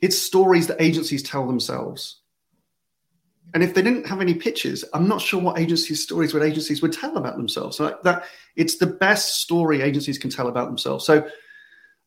It's 0.00 0.18
stories 0.18 0.66
that 0.66 0.82
agencies 0.82 1.22
tell 1.22 1.46
themselves. 1.46 2.20
And 3.54 3.62
if 3.62 3.74
they 3.74 3.82
didn't 3.82 4.06
have 4.06 4.20
any 4.22 4.34
pitches, 4.34 4.84
I'm 4.94 5.06
not 5.06 5.20
sure 5.20 5.40
what 5.40 5.58
agencies' 5.58 6.02
stories 6.02 6.32
would 6.32 6.42
agencies 6.42 6.80
would 6.80 6.92
tell 6.92 7.18
about 7.18 7.36
themselves. 7.36 7.76
So 7.76 7.98
that 8.02 8.24
it's 8.56 8.78
the 8.78 8.86
best 8.86 9.42
story 9.42 9.82
agencies 9.82 10.18
can 10.18 10.30
tell 10.30 10.48
about 10.48 10.66
themselves. 10.68 11.04
So 11.04 11.28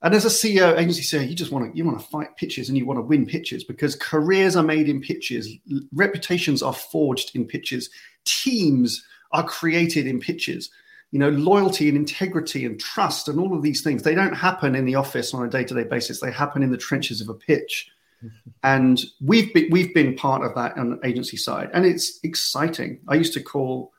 and 0.01 0.13
as 0.13 0.25
a 0.25 0.29
CEO, 0.29 0.77
agency 0.77 1.01
CEO, 1.01 1.27
you 1.27 1.35
just 1.35 1.51
want 1.51 1.71
to 1.71 1.77
you 1.77 1.85
want 1.85 1.99
to 1.99 2.05
fight 2.05 2.35
pitches 2.37 2.69
and 2.69 2.77
you 2.77 2.85
want 2.85 2.97
to 2.97 3.03
win 3.03 3.25
pitches 3.25 3.63
because 3.63 3.95
careers 3.95 4.55
are 4.55 4.63
made 4.63 4.89
in 4.89 5.01
pitches, 5.01 5.49
reputations 5.93 6.61
are 6.61 6.73
forged 6.73 7.35
in 7.35 7.45
pitches, 7.45 7.89
teams 8.25 9.05
are 9.31 9.43
created 9.43 10.05
in 10.07 10.19
pitches. 10.19 10.69
You 11.11 11.19
know, 11.19 11.29
loyalty 11.29 11.87
and 11.87 11.97
integrity 11.97 12.65
and 12.65 12.79
trust 12.79 13.29
and 13.29 13.39
all 13.39 13.55
of 13.55 13.61
these 13.61 13.81
things, 13.81 14.03
they 14.03 14.15
don't 14.15 14.33
happen 14.33 14.75
in 14.75 14.85
the 14.85 14.95
office 14.95 15.33
on 15.33 15.45
a 15.45 15.49
day-to-day 15.49 15.85
basis. 15.85 16.19
They 16.19 16.31
happen 16.31 16.61
in 16.61 16.71
the 16.71 16.77
trenches 16.77 17.21
of 17.21 17.29
a 17.29 17.33
pitch. 17.33 17.89
and 18.63 19.01
we've 19.21 19.53
been 19.53 19.69
we've 19.71 19.93
been 19.93 20.15
part 20.15 20.43
of 20.43 20.53
that 20.55 20.77
on 20.77 20.89
the 20.91 21.07
agency 21.07 21.37
side. 21.37 21.69
And 21.73 21.85
it's 21.85 22.19
exciting. 22.23 22.99
I 23.07 23.15
used 23.15 23.33
to 23.33 23.41
call 23.41 23.93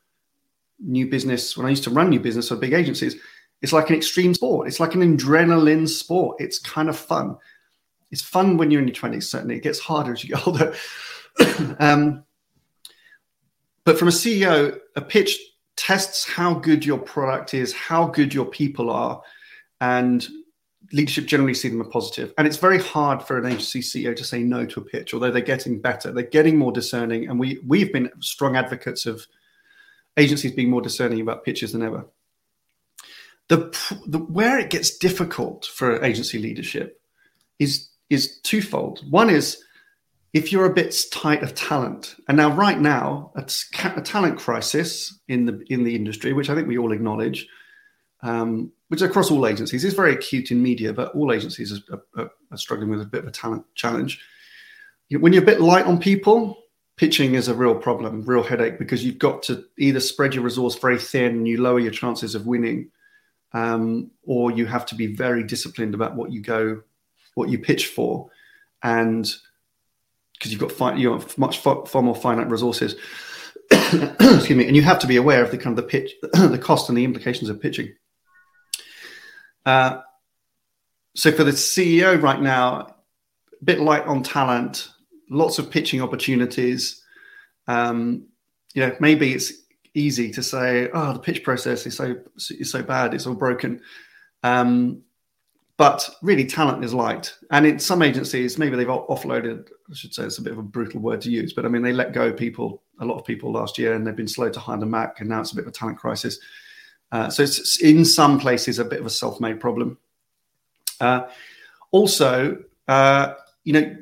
new 0.78 1.08
business 1.08 1.56
when 1.56 1.66
I 1.66 1.70
used 1.70 1.84
to 1.84 1.90
run 1.90 2.10
new 2.10 2.20
business 2.20 2.48
for 2.48 2.56
big 2.56 2.74
agencies 2.74 3.16
it's 3.62 3.72
like 3.72 3.90
an 3.90 3.96
extreme 3.96 4.34
sport. 4.34 4.68
It's 4.68 4.80
like 4.80 4.94
an 4.94 5.16
adrenaline 5.16 5.88
sport. 5.88 6.36
It's 6.40 6.58
kind 6.58 6.88
of 6.88 6.96
fun. 6.96 7.36
It's 8.10 8.22
fun 8.22 8.56
when 8.56 8.70
you're 8.70 8.80
in 8.80 8.88
your 8.88 8.94
20s, 8.94 9.24
certainly. 9.24 9.56
It 9.56 9.62
gets 9.62 9.78
harder 9.78 10.12
as 10.12 10.22
you 10.22 10.34
get 10.34 10.46
older. 10.46 10.74
um, 11.78 12.24
but 13.84 13.98
from 13.98 14.08
a 14.08 14.12
CEO, 14.12 14.78
a 14.96 15.00
pitch 15.00 15.38
tests 15.76 16.24
how 16.24 16.54
good 16.54 16.84
your 16.84 16.98
product 16.98 17.54
is, 17.54 17.72
how 17.72 18.06
good 18.06 18.32
your 18.32 18.46
people 18.46 18.90
are, 18.90 19.22
and 19.80 20.26
leadership 20.92 21.26
generally 21.26 21.54
see 21.54 21.68
them 21.68 21.80
as 21.80 21.88
positive. 21.88 22.32
And 22.38 22.46
it's 22.46 22.56
very 22.56 22.78
hard 22.78 23.22
for 23.22 23.38
an 23.38 23.46
agency 23.46 23.80
CEO 23.80 24.14
to 24.16 24.24
say 24.24 24.42
no 24.42 24.66
to 24.66 24.80
a 24.80 24.84
pitch, 24.84 25.14
although 25.14 25.30
they're 25.30 25.42
getting 25.42 25.80
better. 25.80 26.12
They're 26.12 26.24
getting 26.24 26.56
more 26.56 26.72
discerning, 26.72 27.28
and 27.28 27.38
we 27.38 27.60
we've 27.66 27.92
been 27.92 28.10
strong 28.20 28.56
advocates 28.56 29.06
of 29.06 29.26
agencies 30.16 30.52
being 30.52 30.70
more 30.70 30.82
discerning 30.82 31.20
about 31.20 31.44
pitches 31.44 31.72
than 31.72 31.82
ever 31.82 32.06
the, 33.48 33.76
the 34.06 34.18
where 34.18 34.58
it 34.58 34.70
gets 34.70 34.96
difficult 34.98 35.66
for 35.66 36.02
agency 36.04 36.38
leadership 36.38 37.00
is 37.58 37.88
is 38.10 38.40
twofold. 38.42 39.00
One 39.10 39.30
is 39.30 39.62
if 40.32 40.52
you're 40.52 40.66
a 40.66 40.74
bit 40.74 40.94
tight 41.12 41.42
of 41.42 41.54
talent, 41.54 42.16
and 42.28 42.36
now 42.36 42.54
right 42.54 42.78
now 42.78 43.32
a, 43.36 43.44
a 43.96 44.02
talent 44.02 44.38
crisis 44.38 45.18
in 45.28 45.46
the 45.46 45.64
in 45.68 45.84
the 45.84 45.94
industry, 45.94 46.32
which 46.32 46.50
I 46.50 46.54
think 46.54 46.68
we 46.68 46.78
all 46.78 46.92
acknowledge, 46.92 47.46
um, 48.22 48.72
which 48.88 49.02
across 49.02 49.30
all 49.30 49.46
agencies 49.46 49.84
is 49.84 49.94
very 49.94 50.12
acute 50.12 50.50
in 50.50 50.62
media, 50.62 50.92
but 50.92 51.14
all 51.14 51.32
agencies 51.32 51.80
are, 51.90 52.02
are, 52.16 52.30
are 52.50 52.56
struggling 52.56 52.90
with 52.90 53.00
a 53.00 53.06
bit 53.06 53.22
of 53.22 53.28
a 53.28 53.32
talent 53.32 53.64
challenge. 53.74 54.20
When 55.10 55.32
you're 55.32 55.42
a 55.42 55.46
bit 55.46 55.60
light 55.60 55.86
on 55.86 56.00
people, 56.00 56.58
pitching 56.96 57.34
is 57.34 57.46
a 57.46 57.54
real 57.54 57.76
problem, 57.76 58.22
real 58.22 58.42
headache 58.42 58.78
because 58.78 59.04
you've 59.04 59.18
got 59.18 59.42
to 59.44 59.64
either 59.78 60.00
spread 60.00 60.34
your 60.34 60.42
resource 60.42 60.76
very 60.76 60.98
thin 60.98 61.36
and 61.36 61.48
you 61.48 61.62
lower 61.62 61.78
your 61.78 61.92
chances 61.92 62.34
of 62.34 62.46
winning, 62.46 62.90
um, 63.52 64.10
or 64.22 64.50
you 64.50 64.66
have 64.66 64.86
to 64.86 64.94
be 64.94 65.14
very 65.14 65.42
disciplined 65.42 65.94
about 65.94 66.16
what 66.16 66.32
you 66.32 66.40
go, 66.40 66.82
what 67.34 67.48
you 67.48 67.58
pitch 67.58 67.86
for, 67.88 68.30
and 68.82 69.32
because 70.32 70.52
you've 70.52 70.60
got 70.60 70.72
fi- 70.72 70.96
you 70.96 71.12
have 71.12 71.36
much 71.38 71.58
far, 71.58 71.86
far 71.86 72.02
more 72.02 72.14
finite 72.14 72.50
resources. 72.50 72.96
Excuse 73.70 74.50
me, 74.50 74.66
and 74.66 74.76
you 74.76 74.82
have 74.82 74.98
to 75.00 75.06
be 75.06 75.16
aware 75.16 75.42
of 75.42 75.50
the 75.50 75.58
kind 75.58 75.76
of 75.78 75.84
the 75.84 75.88
pitch, 75.88 76.12
the 76.32 76.58
cost 76.58 76.88
and 76.88 76.96
the 76.96 77.04
implications 77.04 77.48
of 77.48 77.60
pitching. 77.60 77.94
Uh, 79.64 80.00
so 81.14 81.32
for 81.32 81.44
the 81.44 81.50
CEO 81.50 82.20
right 82.20 82.40
now, 82.40 82.94
a 83.60 83.64
bit 83.64 83.80
light 83.80 84.04
on 84.04 84.22
talent, 84.22 84.90
lots 85.30 85.58
of 85.58 85.70
pitching 85.70 86.00
opportunities. 86.00 87.02
Um, 87.66 88.28
you 88.74 88.82
know, 88.82 88.94
maybe 89.00 89.32
it's 89.32 89.52
easy 89.96 90.30
to 90.30 90.42
say, 90.42 90.88
"Oh, 90.92 91.12
the 91.12 91.18
pitch 91.18 91.42
process 91.42 91.86
is 91.86 91.96
so 91.96 92.16
is 92.50 92.70
so 92.70 92.82
bad; 92.82 93.14
it's 93.14 93.26
all 93.26 93.34
broken." 93.34 93.80
Um, 94.42 95.02
but 95.78 96.08
really, 96.22 96.44
talent 96.44 96.84
is 96.84 96.94
light, 96.94 97.34
and 97.50 97.66
in 97.66 97.78
some 97.78 98.02
agencies, 98.02 98.58
maybe 98.58 98.76
they've 98.76 98.86
offloaded. 98.86 99.68
I 99.90 99.94
should 99.94 100.14
say 100.14 100.24
it's 100.24 100.38
a 100.38 100.42
bit 100.42 100.52
of 100.52 100.58
a 100.58 100.62
brutal 100.62 101.00
word 101.00 101.20
to 101.22 101.30
use, 101.30 101.52
but 101.52 101.64
I 101.64 101.68
mean 101.68 101.82
they 101.82 101.92
let 101.92 102.12
go 102.12 102.32
people, 102.32 102.82
a 103.00 103.04
lot 103.04 103.18
of 103.18 103.24
people 103.24 103.52
last 103.52 103.78
year, 103.78 103.94
and 103.94 104.06
they've 104.06 104.16
been 104.16 104.28
slow 104.28 104.48
to 104.50 104.60
hire 104.60 104.78
them 104.78 104.92
back, 104.92 105.20
and 105.20 105.28
now 105.28 105.40
it's 105.40 105.52
a 105.52 105.56
bit 105.56 105.64
of 105.64 105.68
a 105.68 105.72
talent 105.72 105.98
crisis. 105.98 106.38
Uh, 107.12 107.30
so 107.30 107.42
it's 107.42 107.80
in 107.80 108.04
some 108.04 108.38
places 108.38 108.78
a 108.78 108.84
bit 108.84 109.00
of 109.00 109.06
a 109.06 109.10
self-made 109.10 109.60
problem. 109.60 109.96
Uh, 111.00 111.28
also, 111.92 112.62
uh, 112.88 113.34
you 113.64 113.72
know, 113.72 113.96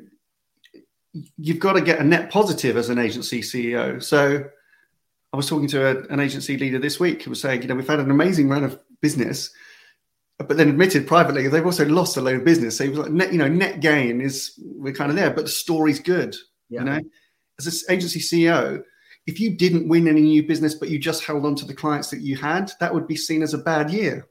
you've 1.37 1.59
got 1.59 1.73
to 1.73 1.81
get 1.81 1.99
a 1.99 2.03
net 2.03 2.31
positive 2.31 2.77
as 2.77 2.89
an 2.89 2.97
agency 2.97 3.41
CEO. 3.41 4.01
So 4.01 4.45
I 5.35 5.37
was 5.37 5.49
talking 5.49 5.67
to 5.67 5.85
a, 5.85 6.13
an 6.13 6.21
agency 6.21 6.57
leader 6.57 6.79
this 6.79 6.97
week 6.97 7.23
who 7.23 7.29
was 7.29 7.41
saying, 7.41 7.61
you 7.61 7.67
know, 7.67 7.75
we've 7.75 7.85
had 7.85 7.99
an 7.99 8.09
amazing 8.09 8.47
run 8.47 8.63
of 8.63 8.79
business, 9.01 9.49
but 10.37 10.55
then 10.55 10.69
admitted 10.69 11.07
privately 11.07 11.49
they've 11.49 11.65
also 11.65 11.85
lost 11.85 12.15
a 12.15 12.21
load 12.21 12.37
of 12.37 12.45
business. 12.45 12.77
So 12.77 12.85
he 12.85 12.89
was 12.89 12.99
like, 12.99 13.11
net, 13.11 13.33
you 13.33 13.37
know, 13.37 13.49
net 13.49 13.81
gain 13.81 14.21
is 14.21 14.57
we're 14.63 14.93
kind 14.93 15.09
of 15.09 15.17
there, 15.17 15.31
but 15.31 15.43
the 15.43 15.51
story's 15.51 15.99
good. 15.99 16.37
Yeah. 16.69 16.79
You 16.79 16.85
know, 16.85 16.99
as 17.59 17.67
an 17.67 17.93
agency 17.93 18.21
CEO, 18.21 18.81
if 19.27 19.41
you 19.41 19.57
didn't 19.57 19.89
win 19.89 20.07
any 20.07 20.21
new 20.21 20.47
business, 20.47 20.73
but 20.73 20.87
you 20.87 20.99
just 20.99 21.25
held 21.25 21.45
on 21.45 21.55
to 21.55 21.65
the 21.65 21.73
clients 21.73 22.09
that 22.11 22.21
you 22.21 22.37
had, 22.37 22.71
that 22.79 22.93
would 22.93 23.05
be 23.05 23.17
seen 23.17 23.43
as 23.43 23.53
a 23.53 23.57
bad 23.57 23.91
year, 23.91 24.29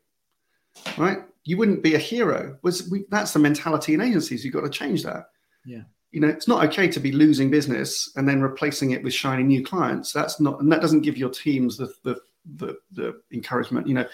right? 0.97 1.19
You 1.45 1.59
wouldn't 1.59 1.83
be 1.83 1.97
a 1.97 1.99
hero. 1.99 2.57
Was 2.63 2.89
we, 2.91 3.05
that's 3.11 3.35
the 3.35 3.41
mentality 3.41 3.93
in 3.93 4.01
agencies. 4.01 4.43
You've 4.43 4.55
got 4.55 4.63
to 4.63 4.71
change 4.71 5.03
that. 5.03 5.27
Yeah 5.67 5.83
you 6.15 6.21
know 6.21 6.29
it's 6.29 6.47
not 6.47 6.65
okay 6.67 6.87
to 6.87 7.01
be 7.01 7.11
losing 7.11 7.51
business 7.51 8.11
and 8.17 8.29
then 8.29 8.41
replacing 8.41 8.93
it 8.93 9.03
with 9.03 9.13
shiny 9.13 9.43
new 9.43 9.65
clients. 9.65 10.13
That's 10.13 10.39
not 10.39 10.61
and 10.61 10.71
that 10.71 10.81
doesn't 10.81 11.01
give 11.01 11.19
your 11.19 11.31
teams 11.31 11.77
the 11.77 11.93
the 12.05 12.17
the, 12.57 12.77
the 12.93 13.21
encouragement. 13.33 13.89
You 13.89 13.95
know 13.95 14.07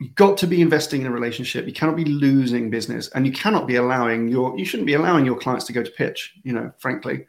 you've 0.00 0.14
got 0.14 0.38
to 0.38 0.46
be 0.46 0.62
investing 0.62 1.02
in 1.02 1.08
a 1.08 1.10
relationship. 1.10 1.66
You 1.66 1.72
cannot 1.72 1.96
be 1.96 2.04
losing 2.04 2.70
business 2.70 3.08
and 3.08 3.26
you 3.26 3.32
cannot 3.32 3.66
be 3.66 3.76
allowing 3.76 4.28
your 4.28 4.58
you 4.58 4.64
shouldn't 4.64 4.86
be 4.86 4.94
allowing 4.94 5.26
your 5.26 5.36
clients 5.36 5.66
to 5.66 5.74
go 5.74 5.82
to 5.82 5.90
pitch 5.90 6.34
you 6.42 6.52
know 6.54 6.72
frankly. 6.78 7.26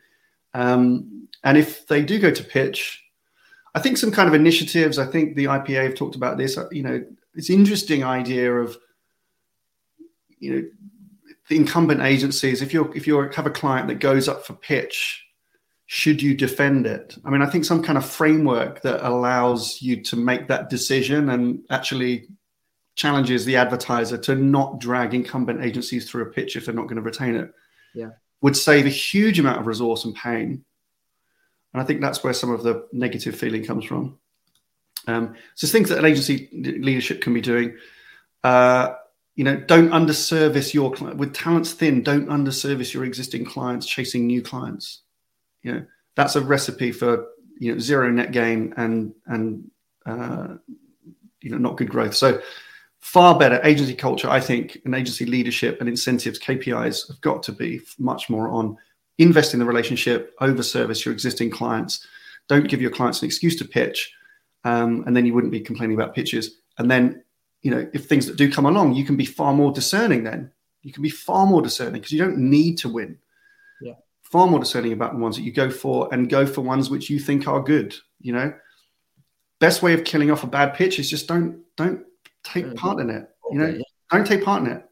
Um, 0.54 1.28
and 1.44 1.58
if 1.58 1.86
they 1.88 2.02
do 2.02 2.20
go 2.20 2.32
to 2.32 2.44
pitch 2.44 3.04
i 3.76 3.80
think 3.80 3.98
some 3.98 4.12
kind 4.12 4.28
of 4.28 4.34
initiatives 4.34 4.98
i 4.98 5.06
think 5.06 5.36
the 5.36 5.46
ipa 5.46 5.84
have 5.84 5.96
talked 5.96 6.16
about 6.16 6.38
this 6.38 6.58
you 6.72 6.84
know 6.84 7.04
it's 7.36 7.50
interesting 7.50 8.04
idea 8.04 8.52
of 8.52 8.78
you 10.40 10.56
know 10.56 10.70
the 11.50 11.56
incumbent 11.56 12.02
agencies, 12.02 12.62
if 12.62 12.74
you 12.74 12.92
if 12.94 13.08
you 13.08 13.30
have 13.30 13.48
a 13.48 13.52
client 13.52 13.88
that 13.88 13.96
goes 13.96 14.28
up 14.28 14.46
for 14.46 14.54
pitch, 14.54 15.26
should 15.88 16.22
you 16.22 16.36
defend 16.36 16.86
it? 16.86 17.18
I 17.26 17.32
mean, 17.32 17.42
I 17.42 17.48
think 17.48 17.66
some 17.66 17.84
kind 17.84 17.98
of 17.98 18.06
framework 18.06 18.82
that 18.84 19.06
allows 19.06 19.82
you 19.82 20.04
to 20.04 20.16
make 20.16 20.48
that 20.48 20.70
decision 20.70 21.30
and 21.30 21.64
actually 21.72 22.28
challenges 22.96 23.46
the 23.46 23.56
advertiser 23.56 24.18
to 24.18 24.36
not 24.36 24.80
drag 24.80 25.14
incumbent 25.14 25.64
agencies 25.64 26.10
through 26.10 26.24
a 26.24 26.32
pitch 26.32 26.56
if 26.56 26.66
they're 26.66 26.76
not 26.76 26.84
going 26.84 26.98
to 26.98 27.02
retain 27.02 27.36
it. 27.36 27.52
Yeah. 27.96 28.10
would 28.42 28.56
save 28.56 28.86
a 28.86 28.90
huge 28.90 29.40
amount 29.40 29.60
of 29.60 29.66
resource 29.66 30.06
and 30.06 30.14
pain. 30.14 30.64
And 31.74 31.82
I 31.82 31.86
think 31.86 32.02
that's 32.02 32.24
where 32.24 32.34
some 32.34 32.52
of 32.52 32.62
the 32.62 32.88
negative 32.94 33.36
feeling 33.36 33.66
comes 33.66 33.86
from. 33.86 34.20
Um, 35.08 35.36
so 35.56 35.66
things 35.68 35.90
that 35.90 35.98
an 35.98 36.06
agency 36.06 36.50
leadership 36.54 37.22
can 37.22 37.34
be 37.34 37.42
doing. 37.42 37.78
Uh, 38.44 38.94
you 39.40 39.46
know, 39.46 39.56
don't 39.56 39.88
underservice 39.92 40.74
your 40.74 40.92
client 40.92 41.16
with 41.16 41.34
talents 41.34 41.72
thin. 41.72 42.04
Don't 42.04 42.28
underservice 42.28 42.94
your 42.94 43.06
existing 43.06 43.46
clients, 43.46 43.88
chasing 43.88 44.28
new 44.28 44.42
clients. 44.42 45.04
You 45.64 45.72
know, 45.72 45.86
that's 46.18 46.36
a 46.36 46.42
recipe 46.42 46.92
for 46.92 47.26
you 47.58 47.72
know 47.72 47.80
zero 47.80 48.10
net 48.12 48.34
gain 48.34 48.74
and 48.76 49.14
and 49.28 49.72
uh, 50.06 50.56
you 51.40 51.52
know 51.52 51.58
not 51.58 51.78
good 51.78 51.88
growth. 51.88 52.18
So 52.18 52.42
far 53.00 53.40
better 53.40 53.62
agency 53.64 53.96
culture, 53.96 54.30
I 54.30 54.42
think, 54.42 54.82
and 54.84 54.94
agency 54.94 55.26
leadership 55.26 55.80
and 55.80 55.88
incentives, 55.88 56.38
KPIs 56.38 57.08
have 57.08 57.22
got 57.22 57.42
to 57.44 57.54
be 57.54 57.80
much 57.98 58.30
more 58.30 58.50
on 58.50 58.76
invest 59.20 59.54
in 59.54 59.62
the 59.62 59.66
relationship, 59.66 60.36
over 60.42 60.62
service 60.62 61.06
your 61.06 61.14
existing 61.14 61.50
clients. 61.50 62.06
Don't 62.50 62.68
give 62.68 62.82
your 62.82 62.92
clients 62.92 63.22
an 63.22 63.28
excuse 63.28 63.56
to 63.56 63.64
pitch, 63.64 64.14
um, 64.66 65.06
and 65.08 65.16
then 65.16 65.26
you 65.26 65.34
wouldn't 65.34 65.54
be 65.54 65.62
complaining 65.62 65.96
about 65.96 66.14
pitches. 66.14 66.58
And 66.78 66.92
then 66.92 67.24
you 67.62 67.72
know, 67.72 67.90
if 67.94 68.06
things 68.06 68.26
that 68.28 68.38
do 68.38 68.52
come 68.52 68.66
along, 68.66 68.94
you 68.94 69.06
can 69.06 69.18
be 69.18 69.26
far 69.26 69.54
more 69.54 69.72
discerning 69.72 70.24
then. 70.24 70.52
You 70.82 70.94
can 70.94 71.04
be 71.04 71.10
far 71.10 71.46
more 71.46 71.62
discerning 71.62 71.94
because 71.94 72.12
you 72.12 72.20
don't 72.20 72.38
need 72.38 72.78
to 72.80 72.90
win. 72.90 73.18
Yeah. 73.82 73.96
Far 74.22 74.48
more 74.48 74.60
discerning 74.60 74.94
about 74.94 75.14
the 75.14 75.20
ones 75.20 75.36
that 75.36 75.44
you 75.44 75.52
go 75.52 75.70
for 75.70 76.08
and 76.14 76.30
go 76.30 76.46
for 76.46 76.62
ones 76.62 76.90
which 76.90 77.10
you 77.10 77.20
think 77.20 77.48
are 77.48 77.62
good, 77.62 77.96
you 78.22 78.34
know. 78.34 78.54
Best 79.60 79.82
way 79.82 79.94
of 79.94 80.06
killing 80.06 80.32
off 80.32 80.44
a 80.44 80.48
bad 80.48 80.74
pitch 80.74 81.00
is 81.00 81.10
just 81.10 81.28
don't 81.28 81.64
don't 81.76 82.06
take 82.44 82.66
mm-hmm. 82.66 82.76
part 82.76 83.00
in 83.00 83.10
it. 83.10 83.28
You 83.52 83.60
know, 83.60 83.68
yeah. 83.68 83.84
don't 84.10 84.26
take 84.26 84.44
part 84.44 84.64
in 84.64 84.72
it. 84.72 84.86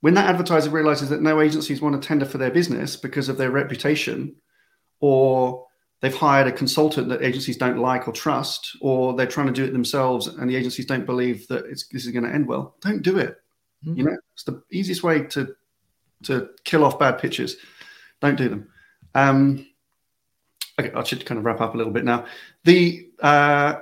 When 0.00 0.14
that 0.14 0.28
advertiser 0.28 0.70
realizes 0.70 1.08
that 1.10 1.22
no 1.22 1.40
agencies 1.40 1.80
want 1.80 2.00
to 2.00 2.06
tender 2.06 2.24
for 2.24 2.38
their 2.38 2.50
business 2.50 2.96
because 2.96 3.28
of 3.28 3.36
their 3.36 3.50
reputation 3.50 4.36
or 5.00 5.66
they've 6.04 6.14
hired 6.14 6.46
a 6.46 6.52
consultant 6.52 7.08
that 7.08 7.22
agencies 7.22 7.56
don't 7.56 7.78
like 7.78 8.06
or 8.06 8.12
trust, 8.12 8.76
or 8.82 9.14
they're 9.14 9.26
trying 9.26 9.46
to 9.46 9.54
do 9.54 9.64
it 9.64 9.72
themselves 9.72 10.26
and 10.26 10.50
the 10.50 10.54
agencies 10.54 10.84
don't 10.84 11.06
believe 11.06 11.48
that 11.48 11.64
this 11.66 11.88
is 11.90 12.08
going 12.08 12.24
to 12.24 12.30
end 12.30 12.46
well, 12.46 12.76
don't 12.82 13.00
do 13.00 13.16
it. 13.16 13.38
Mm-hmm. 13.86 13.98
You 13.98 14.04
know, 14.04 14.16
it's 14.34 14.42
the 14.42 14.62
easiest 14.70 15.02
way 15.02 15.22
to 15.22 15.56
to 16.24 16.50
kill 16.64 16.84
off 16.84 16.98
bad 16.98 17.18
pitches. 17.18 17.56
Don't 18.20 18.36
do 18.36 18.50
them. 18.50 18.68
Um, 19.14 19.66
okay, 20.78 20.92
I 20.92 21.02
should 21.04 21.24
kind 21.24 21.38
of 21.38 21.46
wrap 21.46 21.62
up 21.62 21.72
a 21.72 21.78
little 21.78 21.92
bit 21.92 22.04
now. 22.04 22.26
The 22.64 23.08
uh, 23.20 23.76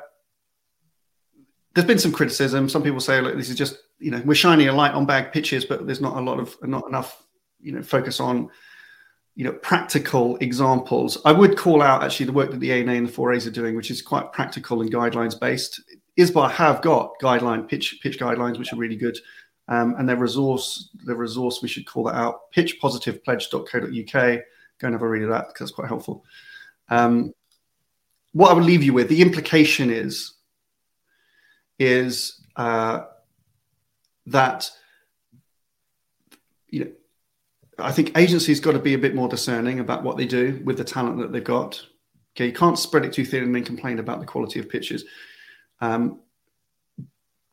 there's 1.75 1.89
been 1.89 1.99
some 1.99 2.13
criticism. 2.13 2.69
Some 2.69 2.85
people 2.85 3.01
say, 3.01 3.21
look, 3.21 3.37
this 3.37 3.51
is 3.51 3.57
just 3.57 3.79
you 3.99 4.13
know 4.13 4.23
we're 4.25 4.37
shining 4.37 4.69
a 4.69 4.73
light 4.73 4.95
on 4.95 5.07
bad 5.07 5.33
pitches, 5.33 5.65
but 5.65 5.87
there's 5.87 6.01
not 6.01 6.17
a 6.17 6.21
lot 6.21 6.39
of 6.39 6.57
not 6.63 6.87
enough 6.87 7.21
you 7.61 7.73
know 7.73 7.83
focus 7.83 8.21
on 8.21 8.49
you 9.35 9.45
know 9.45 9.53
practical 9.53 10.37
examples. 10.39 11.19
I 11.25 11.33
would 11.33 11.57
call 11.57 11.83
out 11.83 12.03
actually 12.03 12.27
the 12.27 12.33
work 12.33 12.51
that 12.51 12.61
the 12.61 12.73
ana 12.73 12.93
and 12.93 13.09
the 13.09 13.13
4as 13.13 13.47
are 13.47 13.51
doing 13.51 13.77
which 13.77 13.91
is 13.91 14.03
quite 14.03 14.33
practical 14.33 14.83
and 14.83 14.93
guidelines 14.93 15.39
based. 15.39 15.81
ISBA 16.19 16.51
have 16.51 16.83
got 16.83 17.13
guideline 17.23 17.67
pitch 17.67 17.99
pitch 18.03 18.19
guidelines 18.19 18.59
which 18.59 18.73
are 18.73 18.77
really 18.77 18.97
good. 18.97 19.19
Um, 19.69 19.95
and 19.97 20.09
their 20.09 20.17
resource 20.17 20.91
the 21.05 21.15
resource 21.17 21.63
we 21.63 21.69
should 21.69 21.87
call 21.87 22.05
that 22.05 22.15
out 22.15 22.53
pitchpositivepledge.co.uk 22.55 24.41
go 24.79 24.87
and 24.87 24.95
have 24.95 25.03
a 25.03 25.09
read 25.09 25.23
of 25.23 25.31
that 25.31 25.49
because 25.49 25.69
it's 25.69 25.75
quite 25.75 25.89
helpful. 25.89 26.25
Um, 26.89 27.33
what 28.33 28.51
i 28.51 28.55
would 28.55 28.65
leave 28.65 28.83
you 28.83 28.95
with 28.95 29.09
the 29.09 29.21
implication 29.21 29.91
is 29.91 30.35
is 31.79 32.41
uh, 32.57 33.05
that 34.27 34.71
you 36.69 36.85
know 36.85 36.91
I 37.79 37.93
think 37.93 38.17
agencies 38.17 38.61
got 38.61 38.73
to 38.73 38.79
be 38.79 38.95
a 38.95 38.99
bit 38.99 39.15
more 39.15 39.29
discerning 39.29 39.81
about 39.81 40.03
what 40.03 40.17
they 40.17 40.27
do 40.27 40.61
with 40.65 40.77
the 40.77 40.85
talent 40.85 41.19
that 41.19 41.33
they've 41.33 41.43
got. 41.43 41.85
Okay, 42.37 42.47
you 42.47 42.53
can't 42.53 42.79
spread 42.79 43.05
it 43.05 43.13
too 43.13 43.25
thin 43.25 43.43
and 43.43 43.55
then 43.55 43.65
complain 43.65 43.99
about 43.99 44.21
the 44.21 44.27
quality 44.27 44.59
of 44.59 44.69
pitches. 44.69 45.05
Um, 45.81 46.21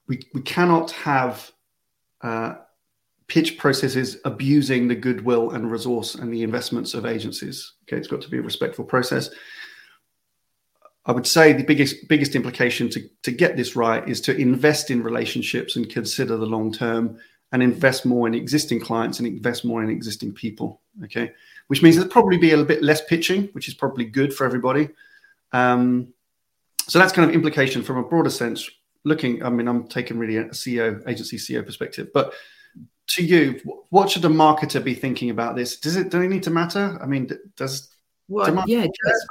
we 0.07 0.19
we 0.33 0.41
cannot 0.41 0.91
have 0.91 1.51
uh, 2.21 2.55
pitch 3.27 3.57
processes 3.57 4.17
abusing 4.25 4.87
the 4.87 4.95
goodwill 4.95 5.51
and 5.51 5.71
resource 5.71 6.15
and 6.15 6.33
the 6.33 6.43
investments 6.43 6.93
of 6.93 7.05
agencies. 7.05 7.73
Okay, 7.83 7.97
it's 7.97 8.07
got 8.07 8.21
to 8.21 8.29
be 8.29 8.37
a 8.37 8.41
respectful 8.41 8.85
process. 8.85 9.29
I 11.05 11.11
would 11.11 11.27
say 11.27 11.53
the 11.53 11.63
biggest 11.63 12.07
biggest 12.07 12.35
implication 12.35 12.89
to, 12.89 13.01
to 13.23 13.31
get 13.31 13.55
this 13.55 13.75
right 13.75 14.07
is 14.07 14.21
to 14.21 14.35
invest 14.35 14.91
in 14.91 15.01
relationships 15.01 15.75
and 15.75 15.89
consider 15.89 16.37
the 16.37 16.45
long 16.45 16.71
term 16.71 17.19
and 17.51 17.63
invest 17.63 18.05
more 18.05 18.27
in 18.27 18.33
existing 18.33 18.79
clients 18.79 19.19
and 19.19 19.27
invest 19.27 19.65
more 19.65 19.83
in 19.83 19.89
existing 19.89 20.33
people. 20.33 20.81
Okay, 21.03 21.33
which 21.67 21.81
means 21.81 21.95
there'll 21.95 22.11
probably 22.11 22.37
be 22.37 22.49
a 22.49 22.57
little 22.57 22.65
bit 22.65 22.83
less 22.83 23.03
pitching, 23.05 23.49
which 23.53 23.67
is 23.67 23.73
probably 23.73 24.05
good 24.05 24.33
for 24.33 24.45
everybody. 24.45 24.89
Um, 25.51 26.13
so 26.87 26.99
that's 26.99 27.13
kind 27.13 27.29
of 27.29 27.35
implication 27.35 27.83
from 27.83 27.97
a 27.97 28.03
broader 28.03 28.29
sense. 28.29 28.69
Looking, 29.05 29.43
I 29.43 29.49
mean, 29.49 29.67
I'm 29.67 29.87
taking 29.87 30.17
really 30.17 30.37
a 30.37 30.45
CEO 30.45 31.07
agency 31.07 31.37
CEO 31.37 31.65
perspective, 31.65 32.09
but 32.13 32.33
to 33.09 33.23
you, 33.23 33.59
what 33.89 34.09
should 34.09 34.25
a 34.25 34.29
marketer 34.29 34.83
be 34.83 34.93
thinking 34.93 35.29
about 35.29 35.55
this? 35.55 35.79
Does 35.79 35.95
it 35.95 36.09
do 36.09 36.21
it 36.21 36.27
need 36.27 36.43
to 36.43 36.49
matter? 36.49 36.97
I 37.01 37.05
mean, 37.05 37.29
does 37.55 37.89
well, 38.27 38.63
yeah, 38.67 38.83
it 38.83 38.91
does. 39.05 39.27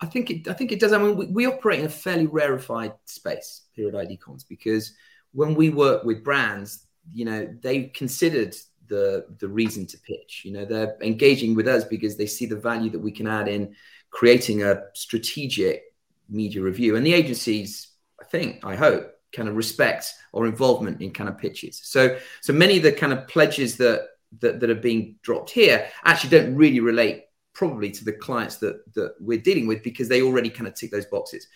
I 0.00 0.06
think 0.06 0.30
it. 0.30 0.48
I 0.48 0.52
think 0.52 0.72
it 0.72 0.80
does. 0.80 0.92
I 0.92 0.98
mean, 0.98 1.16
we, 1.16 1.26
we 1.26 1.46
operate 1.46 1.80
in 1.80 1.86
a 1.86 1.90
fairly 1.90 2.26
rarefied 2.26 2.92
space 3.06 3.62
here 3.72 3.88
at 3.88 3.96
ID 3.96 4.18
Comms 4.18 4.46
because 4.48 4.94
when 5.32 5.54
we 5.54 5.70
work 5.70 6.04
with 6.04 6.22
brands, 6.22 6.86
you 7.12 7.24
know 7.24 7.48
they 7.60 7.84
considered 7.84 8.54
the 8.88 9.26
the 9.38 9.48
reason 9.48 9.86
to 9.86 9.98
pitch. 9.98 10.42
You 10.44 10.52
know 10.52 10.64
they're 10.64 10.96
engaging 11.02 11.54
with 11.54 11.68
us 11.68 11.84
because 11.84 12.16
they 12.16 12.26
see 12.26 12.46
the 12.46 12.56
value 12.56 12.90
that 12.90 12.98
we 12.98 13.12
can 13.12 13.26
add 13.26 13.48
in 13.48 13.74
creating 14.10 14.62
a 14.62 14.82
strategic 14.94 15.84
media 16.28 16.62
review. 16.62 16.96
And 16.96 17.04
the 17.04 17.14
agencies 17.14 17.88
i 18.20 18.24
think 18.24 18.62
i 18.64 18.76
hope 18.76 19.14
kind 19.32 19.48
of 19.48 19.56
respect 19.56 20.12
or 20.32 20.46
involvement 20.46 21.00
in 21.00 21.12
kind 21.12 21.28
of 21.28 21.38
pitches. 21.38 21.80
So 21.82 22.18
so 22.40 22.52
many 22.52 22.76
of 22.76 22.82
the 22.82 22.92
kind 22.92 23.12
of 23.12 23.28
pledges 23.28 23.76
that 23.76 24.08
that, 24.40 24.60
that 24.60 24.70
are 24.70 24.76
being 24.76 25.16
dropped 25.22 25.50
here 25.50 25.88
actually 26.04 26.30
don't 26.30 26.54
really 26.54 26.80
relate 26.80 27.24
probably 27.52 27.90
to 27.90 28.04
the 28.04 28.12
clients 28.12 28.56
that 28.56 28.92
that 28.94 29.14
we're 29.20 29.40
dealing 29.40 29.66
with 29.66 29.82
because 29.82 30.08
they 30.08 30.22
already 30.22 30.50
kind 30.50 30.68
of 30.68 30.74
tick 30.74 30.90
those 30.90 31.06
boxes. 31.06 31.46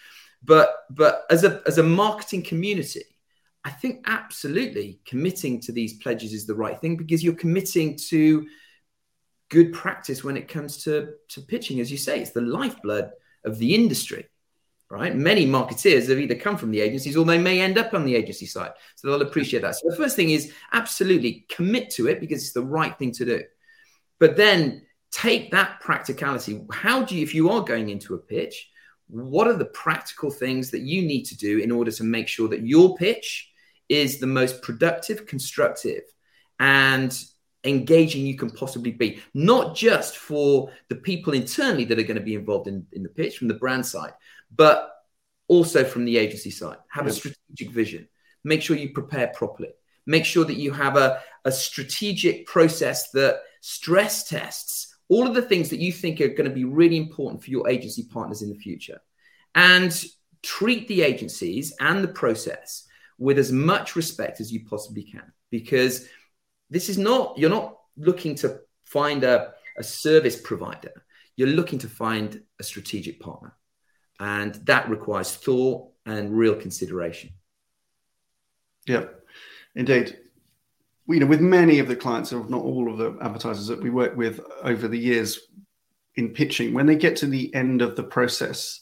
But 0.42 0.85
but 0.90 1.24
as 1.30 1.44
a 1.44 1.62
as 1.66 1.78
a 1.78 1.83
marketing 1.83 2.42
community 2.42 3.04
I 3.64 3.70
think 3.70 4.05
absolutely 4.07 5.00
committing 5.07 5.61
to 5.62 5.72
these 5.72 5.94
pledges 5.94 6.35
is 6.35 6.46
the 6.46 6.55
right 6.55 6.79
thing 6.81 6.96
because 6.96 7.24
you're 7.24 7.35
committing 7.35 7.96
to 8.09 8.46
good 9.48 9.72
practice 9.72 10.22
when 10.22 10.37
it 10.37 10.48
comes 10.48 10.85
to, 10.85 11.14
to 11.29 11.40
pitching. 11.40 11.81
As 11.81 11.90
you 11.90 11.96
say, 11.96 12.20
it's 12.20 12.33
the 12.33 12.42
lifeblood 12.42 13.11
of 13.44 13.59
the 13.59 13.74
industry, 13.74 14.27
right? 14.90 15.16
Many 15.16 15.46
marketeers 15.46 16.09
have 16.09 16.18
either 16.18 16.35
come 16.35 16.59
from 16.59 16.72
the 16.72 16.81
agencies 16.81 17.16
or 17.16 17.24
they 17.24 17.38
may 17.38 17.61
end 17.61 17.79
up 17.79 17.94
on 17.94 18.05
the 18.05 18.14
agency 18.14 18.46
side. 18.46 18.72
So 18.96 19.09
they'll 19.09 19.27
appreciate 19.27 19.62
that. 19.62 19.77
So 19.77 19.88
the 19.88 19.96
first 19.96 20.16
thing 20.16 20.31
is 20.31 20.53
absolutely 20.72 21.46
commit 21.48 21.88
to 21.90 22.09
it 22.09 22.20
because 22.20 22.42
it's 22.42 22.53
the 22.53 22.62
right 22.62 22.96
thing 22.98 23.12
to 23.12 23.24
do. 23.24 23.42
But 24.18 24.37
then 24.37 24.83
take 25.11 25.53
that 25.53 25.81
practicality. 25.81 26.66
How 26.70 27.03
do 27.03 27.16
you, 27.16 27.22
if 27.22 27.35
you 27.35 27.48
are 27.50 27.62
going 27.62 27.88
into 27.88 28.14
a 28.14 28.18
pitch, 28.18 28.70
what 29.07 29.46
are 29.46 29.57
the 29.57 29.66
practical 29.66 30.31
things 30.31 30.70
that 30.70 30.81
you 30.81 31.03
need 31.03 31.24
to 31.24 31.37
do 31.37 31.59
in 31.59 31.70
order 31.70 31.90
to 31.92 32.05
make 32.05 32.29
sure 32.29 32.48
that 32.48 32.66
your 32.66 32.96
pitch 32.96 33.53
is 33.88 34.18
the 34.18 34.27
most 34.27 34.62
productive, 34.62 35.27
constructive, 35.27 36.03
and 36.59 37.25
engaging 37.64 38.27
you 38.27 38.37
can 38.37 38.51
possibly 38.51 38.92
be, 38.92 39.20
not 39.33 39.75
just 39.75 40.16
for 40.16 40.70
the 40.88 40.97
people 40.97 41.33
internally 41.33 41.85
that 41.85 41.99
are 41.99 42.05
going 42.05 42.16
to 42.16 42.23
be 42.23 42.35
involved 42.35 42.68
in, 42.68 42.87
in 42.92 43.03
the 43.03 43.09
pitch 43.09 43.38
from 43.38 43.49
the 43.49 43.55
brand 43.55 43.85
side, 43.85 44.12
but 44.55 44.90
also 45.49 45.85
from 45.85 46.05
the 46.05 46.18
agency 46.18 46.51
side. 46.51 46.79
Have 46.88 47.07
a 47.07 47.12
strategic 47.12 47.70
vision. 47.70 48.09
Make 48.44 48.62
sure 48.62 48.77
you 48.77 48.90
prepare 48.90 49.29
properly. 49.29 49.70
Make 50.07 50.25
sure 50.25 50.44
that 50.44 50.57
you 50.57 50.73
have 50.73 50.97
a, 50.97 51.20
a 51.44 51.53
strategic 51.53 52.47
process 52.47 53.11
that 53.12 53.40
stress 53.61 54.29
tests 54.29 54.94
all 55.09 55.27
of 55.27 55.35
the 55.35 55.42
things 55.42 55.70
that 55.70 55.81
you 55.81 55.92
think 55.92 56.20
are 56.20 56.29
going 56.29 56.49
to 56.49 56.55
be 56.55 56.64
really 56.64 56.97
important 56.97 57.42
for 57.42 57.51
your 57.51 57.68
agency 57.68 58.05
partners 58.05 58.42
in 58.42 58.49
the 58.51 58.59
future. 58.59 59.01
And 59.55 60.05
treat 60.42 60.88
the 60.88 61.03
agencies 61.03 61.75
and 61.81 62.03
the 62.03 62.09
process 62.09 62.87
with 63.18 63.38
as 63.38 63.53
much 63.53 63.96
respect 63.96 64.40
as 64.40 64.53
you 64.53 64.64
possibly 64.64 65.03
can 65.03 65.33
because 65.50 66.09
this 66.70 66.88
is 66.88 66.98
not 66.98 67.38
you're 67.38 67.50
not 67.50 67.77
looking 67.96 68.35
to 68.35 68.61
find 68.85 69.24
a, 69.24 69.53
a 69.79 69.85
service 69.85 70.40
provider. 70.40 71.05
You're 71.37 71.48
looking 71.48 71.79
to 71.81 71.88
find 71.88 72.42
a 72.61 72.64
strategic 72.64 73.20
partner. 73.20 73.57
And 74.20 74.55
that 74.66 74.88
requires 74.88 75.35
thought 75.35 75.90
and 76.07 76.37
real 76.37 76.55
consideration. 76.55 77.31
Yeah 78.87 79.05
indeed. 79.74 80.18
You 81.07 81.20
know 81.20 81.27
with 81.27 81.40
many 81.40 81.79
of 81.81 81.88
the 81.88 81.96
clients 81.96 82.33
if 82.33 82.48
not 82.48 82.62
all 82.62 82.90
of 82.90 82.98
the 82.98 83.18
advertisers 83.20 83.66
that 83.66 83.83
we 83.83 83.90
work 83.90 84.16
with 84.16 84.40
over 84.62 84.88
the 84.88 84.98
years 84.98 85.40
in 86.16 86.31
pitching 86.31 86.72
when 86.72 86.87
they 86.87 86.96
get 86.96 87.16
to 87.16 87.27
the 87.27 87.55
end 87.55 87.83
of 87.83 87.96
the 87.96 88.03
process 88.03 88.81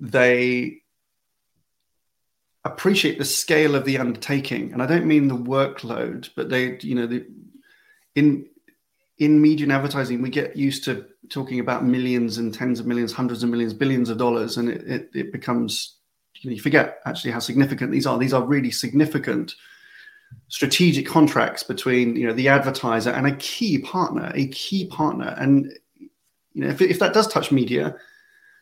they 0.00 0.82
appreciate 2.68 3.18
the 3.18 3.24
scale 3.24 3.74
of 3.74 3.84
the 3.84 3.98
undertaking, 3.98 4.72
and 4.72 4.82
I 4.82 4.86
don't 4.86 5.06
mean 5.06 5.28
the 5.28 5.36
workload, 5.36 6.30
but 6.36 6.48
they, 6.48 6.78
you 6.80 6.94
know, 6.94 7.06
the, 7.06 7.26
in 8.14 8.46
in 9.18 9.40
media 9.40 9.64
and 9.64 9.72
advertising, 9.72 10.22
we 10.22 10.30
get 10.30 10.56
used 10.56 10.84
to 10.84 11.04
talking 11.28 11.58
about 11.58 11.84
millions 11.84 12.38
and 12.38 12.54
tens 12.54 12.78
of 12.78 12.86
millions, 12.86 13.12
hundreds 13.12 13.42
of 13.42 13.50
millions, 13.50 13.74
billions 13.74 14.10
of 14.10 14.18
dollars, 14.18 14.56
and 14.56 14.68
it, 14.68 14.82
it, 14.86 15.10
it 15.12 15.32
becomes 15.32 15.96
you, 16.40 16.50
know, 16.50 16.54
you 16.54 16.62
forget 16.62 17.00
actually 17.04 17.32
how 17.32 17.40
significant 17.40 17.90
these 17.90 18.06
are. 18.06 18.18
These 18.18 18.32
are 18.32 18.42
really 18.42 18.70
significant 18.70 19.54
strategic 20.48 21.06
contracts 21.06 21.62
between 21.62 22.16
you 22.16 22.26
know 22.26 22.32
the 22.32 22.48
advertiser 22.48 23.10
and 23.10 23.26
a 23.26 23.36
key 23.36 23.78
partner, 23.78 24.30
a 24.34 24.46
key 24.48 24.86
partner, 24.86 25.34
and 25.38 25.72
you 25.98 26.10
know 26.54 26.68
if, 26.68 26.80
if 26.80 26.98
that 26.98 27.14
does 27.14 27.26
touch 27.26 27.50
media, 27.50 27.96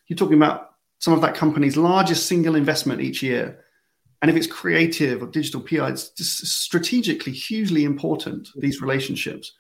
you're 0.06 0.16
talking 0.16 0.36
about 0.36 0.70
some 0.98 1.12
of 1.12 1.20
that 1.20 1.34
company's 1.34 1.76
largest 1.76 2.26
single 2.26 2.56
investment 2.56 3.00
each 3.00 3.22
year. 3.22 3.62
And 4.22 4.30
if 4.30 4.36
it's 4.36 4.46
creative 4.46 5.22
or 5.22 5.26
digital 5.26 5.60
PR, 5.60 5.84
it's 5.84 6.08
just 6.10 6.46
strategically 6.46 7.32
hugely 7.32 7.84
important, 7.84 8.48
these 8.56 8.80
relationships. 8.80 9.52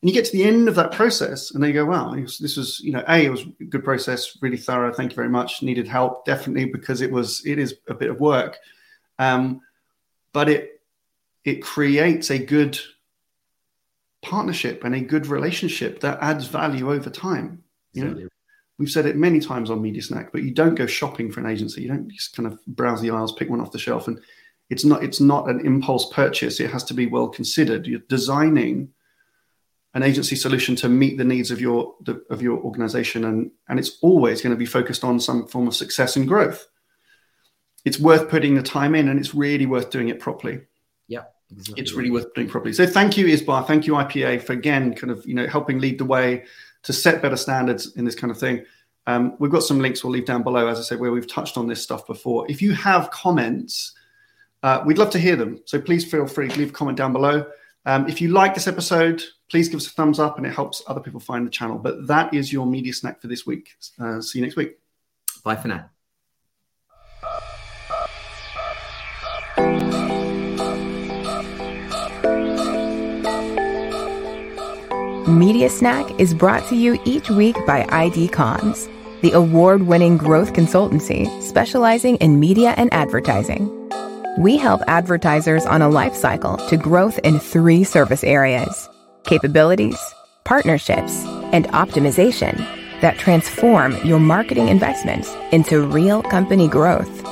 And 0.00 0.10
you 0.10 0.14
get 0.14 0.26
to 0.26 0.32
the 0.32 0.44
end 0.44 0.68
of 0.68 0.74
that 0.74 0.92
process 0.92 1.52
and 1.52 1.62
they 1.62 1.72
go, 1.72 1.84
wow, 1.86 2.14
this 2.14 2.56
was, 2.56 2.80
you 2.80 2.92
know, 2.92 3.04
A, 3.08 3.24
it 3.24 3.30
was 3.30 3.44
a 3.60 3.64
good 3.64 3.84
process, 3.84 4.36
really 4.42 4.56
thorough. 4.56 4.92
Thank 4.92 5.12
you 5.12 5.16
very 5.16 5.28
much. 5.28 5.62
Needed 5.62 5.86
help, 5.86 6.24
definitely, 6.24 6.66
because 6.66 7.00
it 7.00 7.10
was, 7.10 7.44
it 7.46 7.58
is 7.58 7.76
a 7.88 7.94
bit 7.94 8.10
of 8.10 8.20
work. 8.20 8.58
Um, 9.18 9.60
but 10.32 10.48
it, 10.48 10.80
it 11.44 11.62
creates 11.62 12.30
a 12.30 12.38
good 12.38 12.78
partnership 14.22 14.84
and 14.84 14.94
a 14.94 15.00
good 15.00 15.26
relationship 15.26 16.00
that 16.00 16.18
adds 16.20 16.46
value 16.46 16.92
over 16.92 17.10
time. 17.10 17.62
You 17.92 18.04
know, 18.04 18.28
we've 18.78 18.90
said 18.90 19.06
it 19.06 19.16
many 19.16 19.40
times 19.40 19.70
on 19.70 19.82
Media 19.82 20.02
Snack, 20.02 20.32
but 20.32 20.42
you 20.42 20.50
don't 20.50 20.74
go 20.74 20.86
shopping 20.86 21.30
for 21.30 21.40
an 21.40 21.46
agency. 21.46 21.82
You 21.82 21.88
don't 21.88 22.10
just 22.10 22.34
kind 22.34 22.46
of 22.46 22.64
browse 22.66 23.00
the 23.00 23.10
aisles, 23.10 23.32
pick 23.32 23.50
one 23.50 23.60
off 23.60 23.72
the 23.72 23.78
shelf, 23.78 24.08
and 24.08 24.20
it's 24.70 24.84
not 24.84 25.04
it's 25.04 25.20
not 25.20 25.48
an 25.48 25.64
impulse 25.66 26.10
purchase. 26.12 26.60
It 26.60 26.70
has 26.70 26.84
to 26.84 26.94
be 26.94 27.06
well 27.06 27.28
considered. 27.28 27.86
You're 27.86 28.00
designing 28.08 28.88
an 29.94 30.02
agency 30.02 30.36
solution 30.36 30.74
to 30.76 30.88
meet 30.88 31.18
the 31.18 31.24
needs 31.24 31.50
of 31.50 31.60
your 31.60 31.94
of 32.30 32.42
your 32.42 32.58
organization 32.58 33.24
and 33.24 33.50
and 33.68 33.78
it's 33.78 33.98
always 34.00 34.40
going 34.40 34.54
to 34.54 34.58
be 34.58 34.66
focused 34.66 35.04
on 35.04 35.20
some 35.20 35.46
form 35.46 35.68
of 35.68 35.74
success 35.74 36.16
and 36.16 36.26
growth 36.26 36.66
it's 37.84 37.98
worth 37.98 38.28
putting 38.28 38.54
the 38.54 38.62
time 38.62 38.94
in 38.94 39.08
and 39.08 39.18
it's 39.18 39.34
really 39.34 39.66
worth 39.66 39.90
doing 39.90 40.08
it 40.08 40.18
properly 40.18 40.60
yeah 41.08 41.24
exactly. 41.50 41.82
it's 41.82 41.92
really 41.92 42.10
worth 42.10 42.32
doing 42.34 42.48
properly 42.48 42.72
so 42.72 42.86
thank 42.86 43.16
you 43.16 43.26
ISBA 43.26 43.66
thank 43.66 43.86
you 43.86 43.94
ipa 43.94 44.42
for 44.42 44.54
again 44.54 44.94
kind 44.94 45.10
of 45.10 45.24
you 45.26 45.34
know 45.34 45.46
helping 45.46 45.78
lead 45.78 45.98
the 45.98 46.04
way 46.04 46.44
to 46.82 46.92
set 46.92 47.22
better 47.22 47.36
standards 47.36 47.96
in 47.96 48.04
this 48.04 48.14
kind 48.14 48.30
of 48.30 48.38
thing 48.38 48.64
um, 49.06 49.36
we've 49.38 49.50
got 49.50 49.62
some 49.62 49.80
links 49.80 50.04
we'll 50.04 50.12
leave 50.12 50.26
down 50.26 50.42
below 50.42 50.68
as 50.68 50.78
i 50.78 50.82
said 50.82 50.98
where 50.98 51.12
we've 51.12 51.30
touched 51.30 51.56
on 51.56 51.66
this 51.66 51.82
stuff 51.82 52.06
before 52.06 52.50
if 52.50 52.62
you 52.62 52.72
have 52.72 53.10
comments 53.10 53.94
uh, 54.62 54.82
we'd 54.86 54.98
love 54.98 55.10
to 55.10 55.18
hear 55.18 55.36
them 55.36 55.60
so 55.64 55.80
please 55.80 56.04
feel 56.08 56.26
free 56.26 56.48
to 56.48 56.58
leave 56.58 56.70
a 56.70 56.72
comment 56.72 56.96
down 56.96 57.12
below 57.12 57.44
um, 57.84 58.08
if 58.08 58.20
you 58.20 58.28
like 58.28 58.54
this 58.54 58.68
episode, 58.68 59.22
please 59.50 59.68
give 59.68 59.78
us 59.78 59.86
a 59.86 59.90
thumbs 59.90 60.18
up 60.18 60.38
and 60.38 60.46
it 60.46 60.54
helps 60.54 60.82
other 60.86 61.00
people 61.00 61.20
find 61.20 61.46
the 61.46 61.50
channel. 61.50 61.78
But 61.78 62.06
that 62.06 62.32
is 62.32 62.52
your 62.52 62.66
media 62.66 62.92
snack 62.92 63.20
for 63.20 63.28
this 63.28 63.46
week. 63.46 63.70
Uh, 63.98 64.20
see 64.20 64.38
you 64.38 64.44
next 64.44 64.56
week. 64.56 64.78
Bye 65.44 65.56
for 65.56 65.68
now. 65.68 65.91
Media 75.32 75.70
Snack 75.70 76.20
is 76.20 76.34
brought 76.34 76.68
to 76.68 76.76
you 76.76 77.00
each 77.06 77.30
week 77.30 77.56
by 77.66 77.86
ID 77.88 78.28
Comms, 78.28 78.86
the 79.22 79.32
award 79.32 79.86
winning 79.86 80.18
growth 80.18 80.52
consultancy 80.52 81.26
specializing 81.40 82.16
in 82.16 82.38
media 82.38 82.74
and 82.76 82.92
advertising. 82.92 83.70
We 84.38 84.58
help 84.58 84.82
advertisers 84.88 85.64
on 85.64 85.80
a 85.80 85.88
life 85.88 86.14
cycle 86.14 86.58
to 86.68 86.76
growth 86.76 87.18
in 87.20 87.38
three 87.38 87.82
service 87.82 88.22
areas 88.22 88.90
capabilities, 89.24 89.98
partnerships, 90.44 91.24
and 91.52 91.66
optimization 91.68 92.58
that 93.00 93.18
transform 93.18 93.96
your 94.04 94.20
marketing 94.20 94.68
investments 94.68 95.34
into 95.50 95.86
real 95.86 96.22
company 96.22 96.68
growth. 96.68 97.22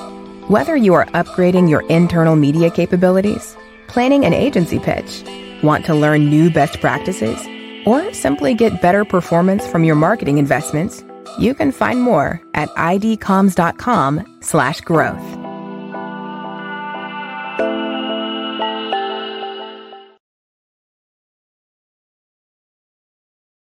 Whether 0.48 0.74
you 0.74 0.94
are 0.94 1.04
upgrading 1.06 1.68
your 1.68 1.82
internal 1.88 2.34
media 2.34 2.70
capabilities, 2.70 3.56
planning 3.88 4.24
an 4.24 4.32
agency 4.32 4.78
pitch, 4.78 5.22
want 5.62 5.84
to 5.84 5.94
learn 5.94 6.30
new 6.30 6.50
best 6.50 6.80
practices, 6.80 7.46
or 7.84 8.14
simply 8.14 8.54
get 8.54 8.80
better 8.80 9.04
performance 9.04 9.66
from 9.66 9.84
your 9.84 9.96
marketing 9.96 10.38
investments, 10.38 11.04
you 11.38 11.54
can 11.54 11.72
find 11.72 12.00
more 12.00 12.40
at 12.54 12.70
idcomms.com/growth. 12.70 15.39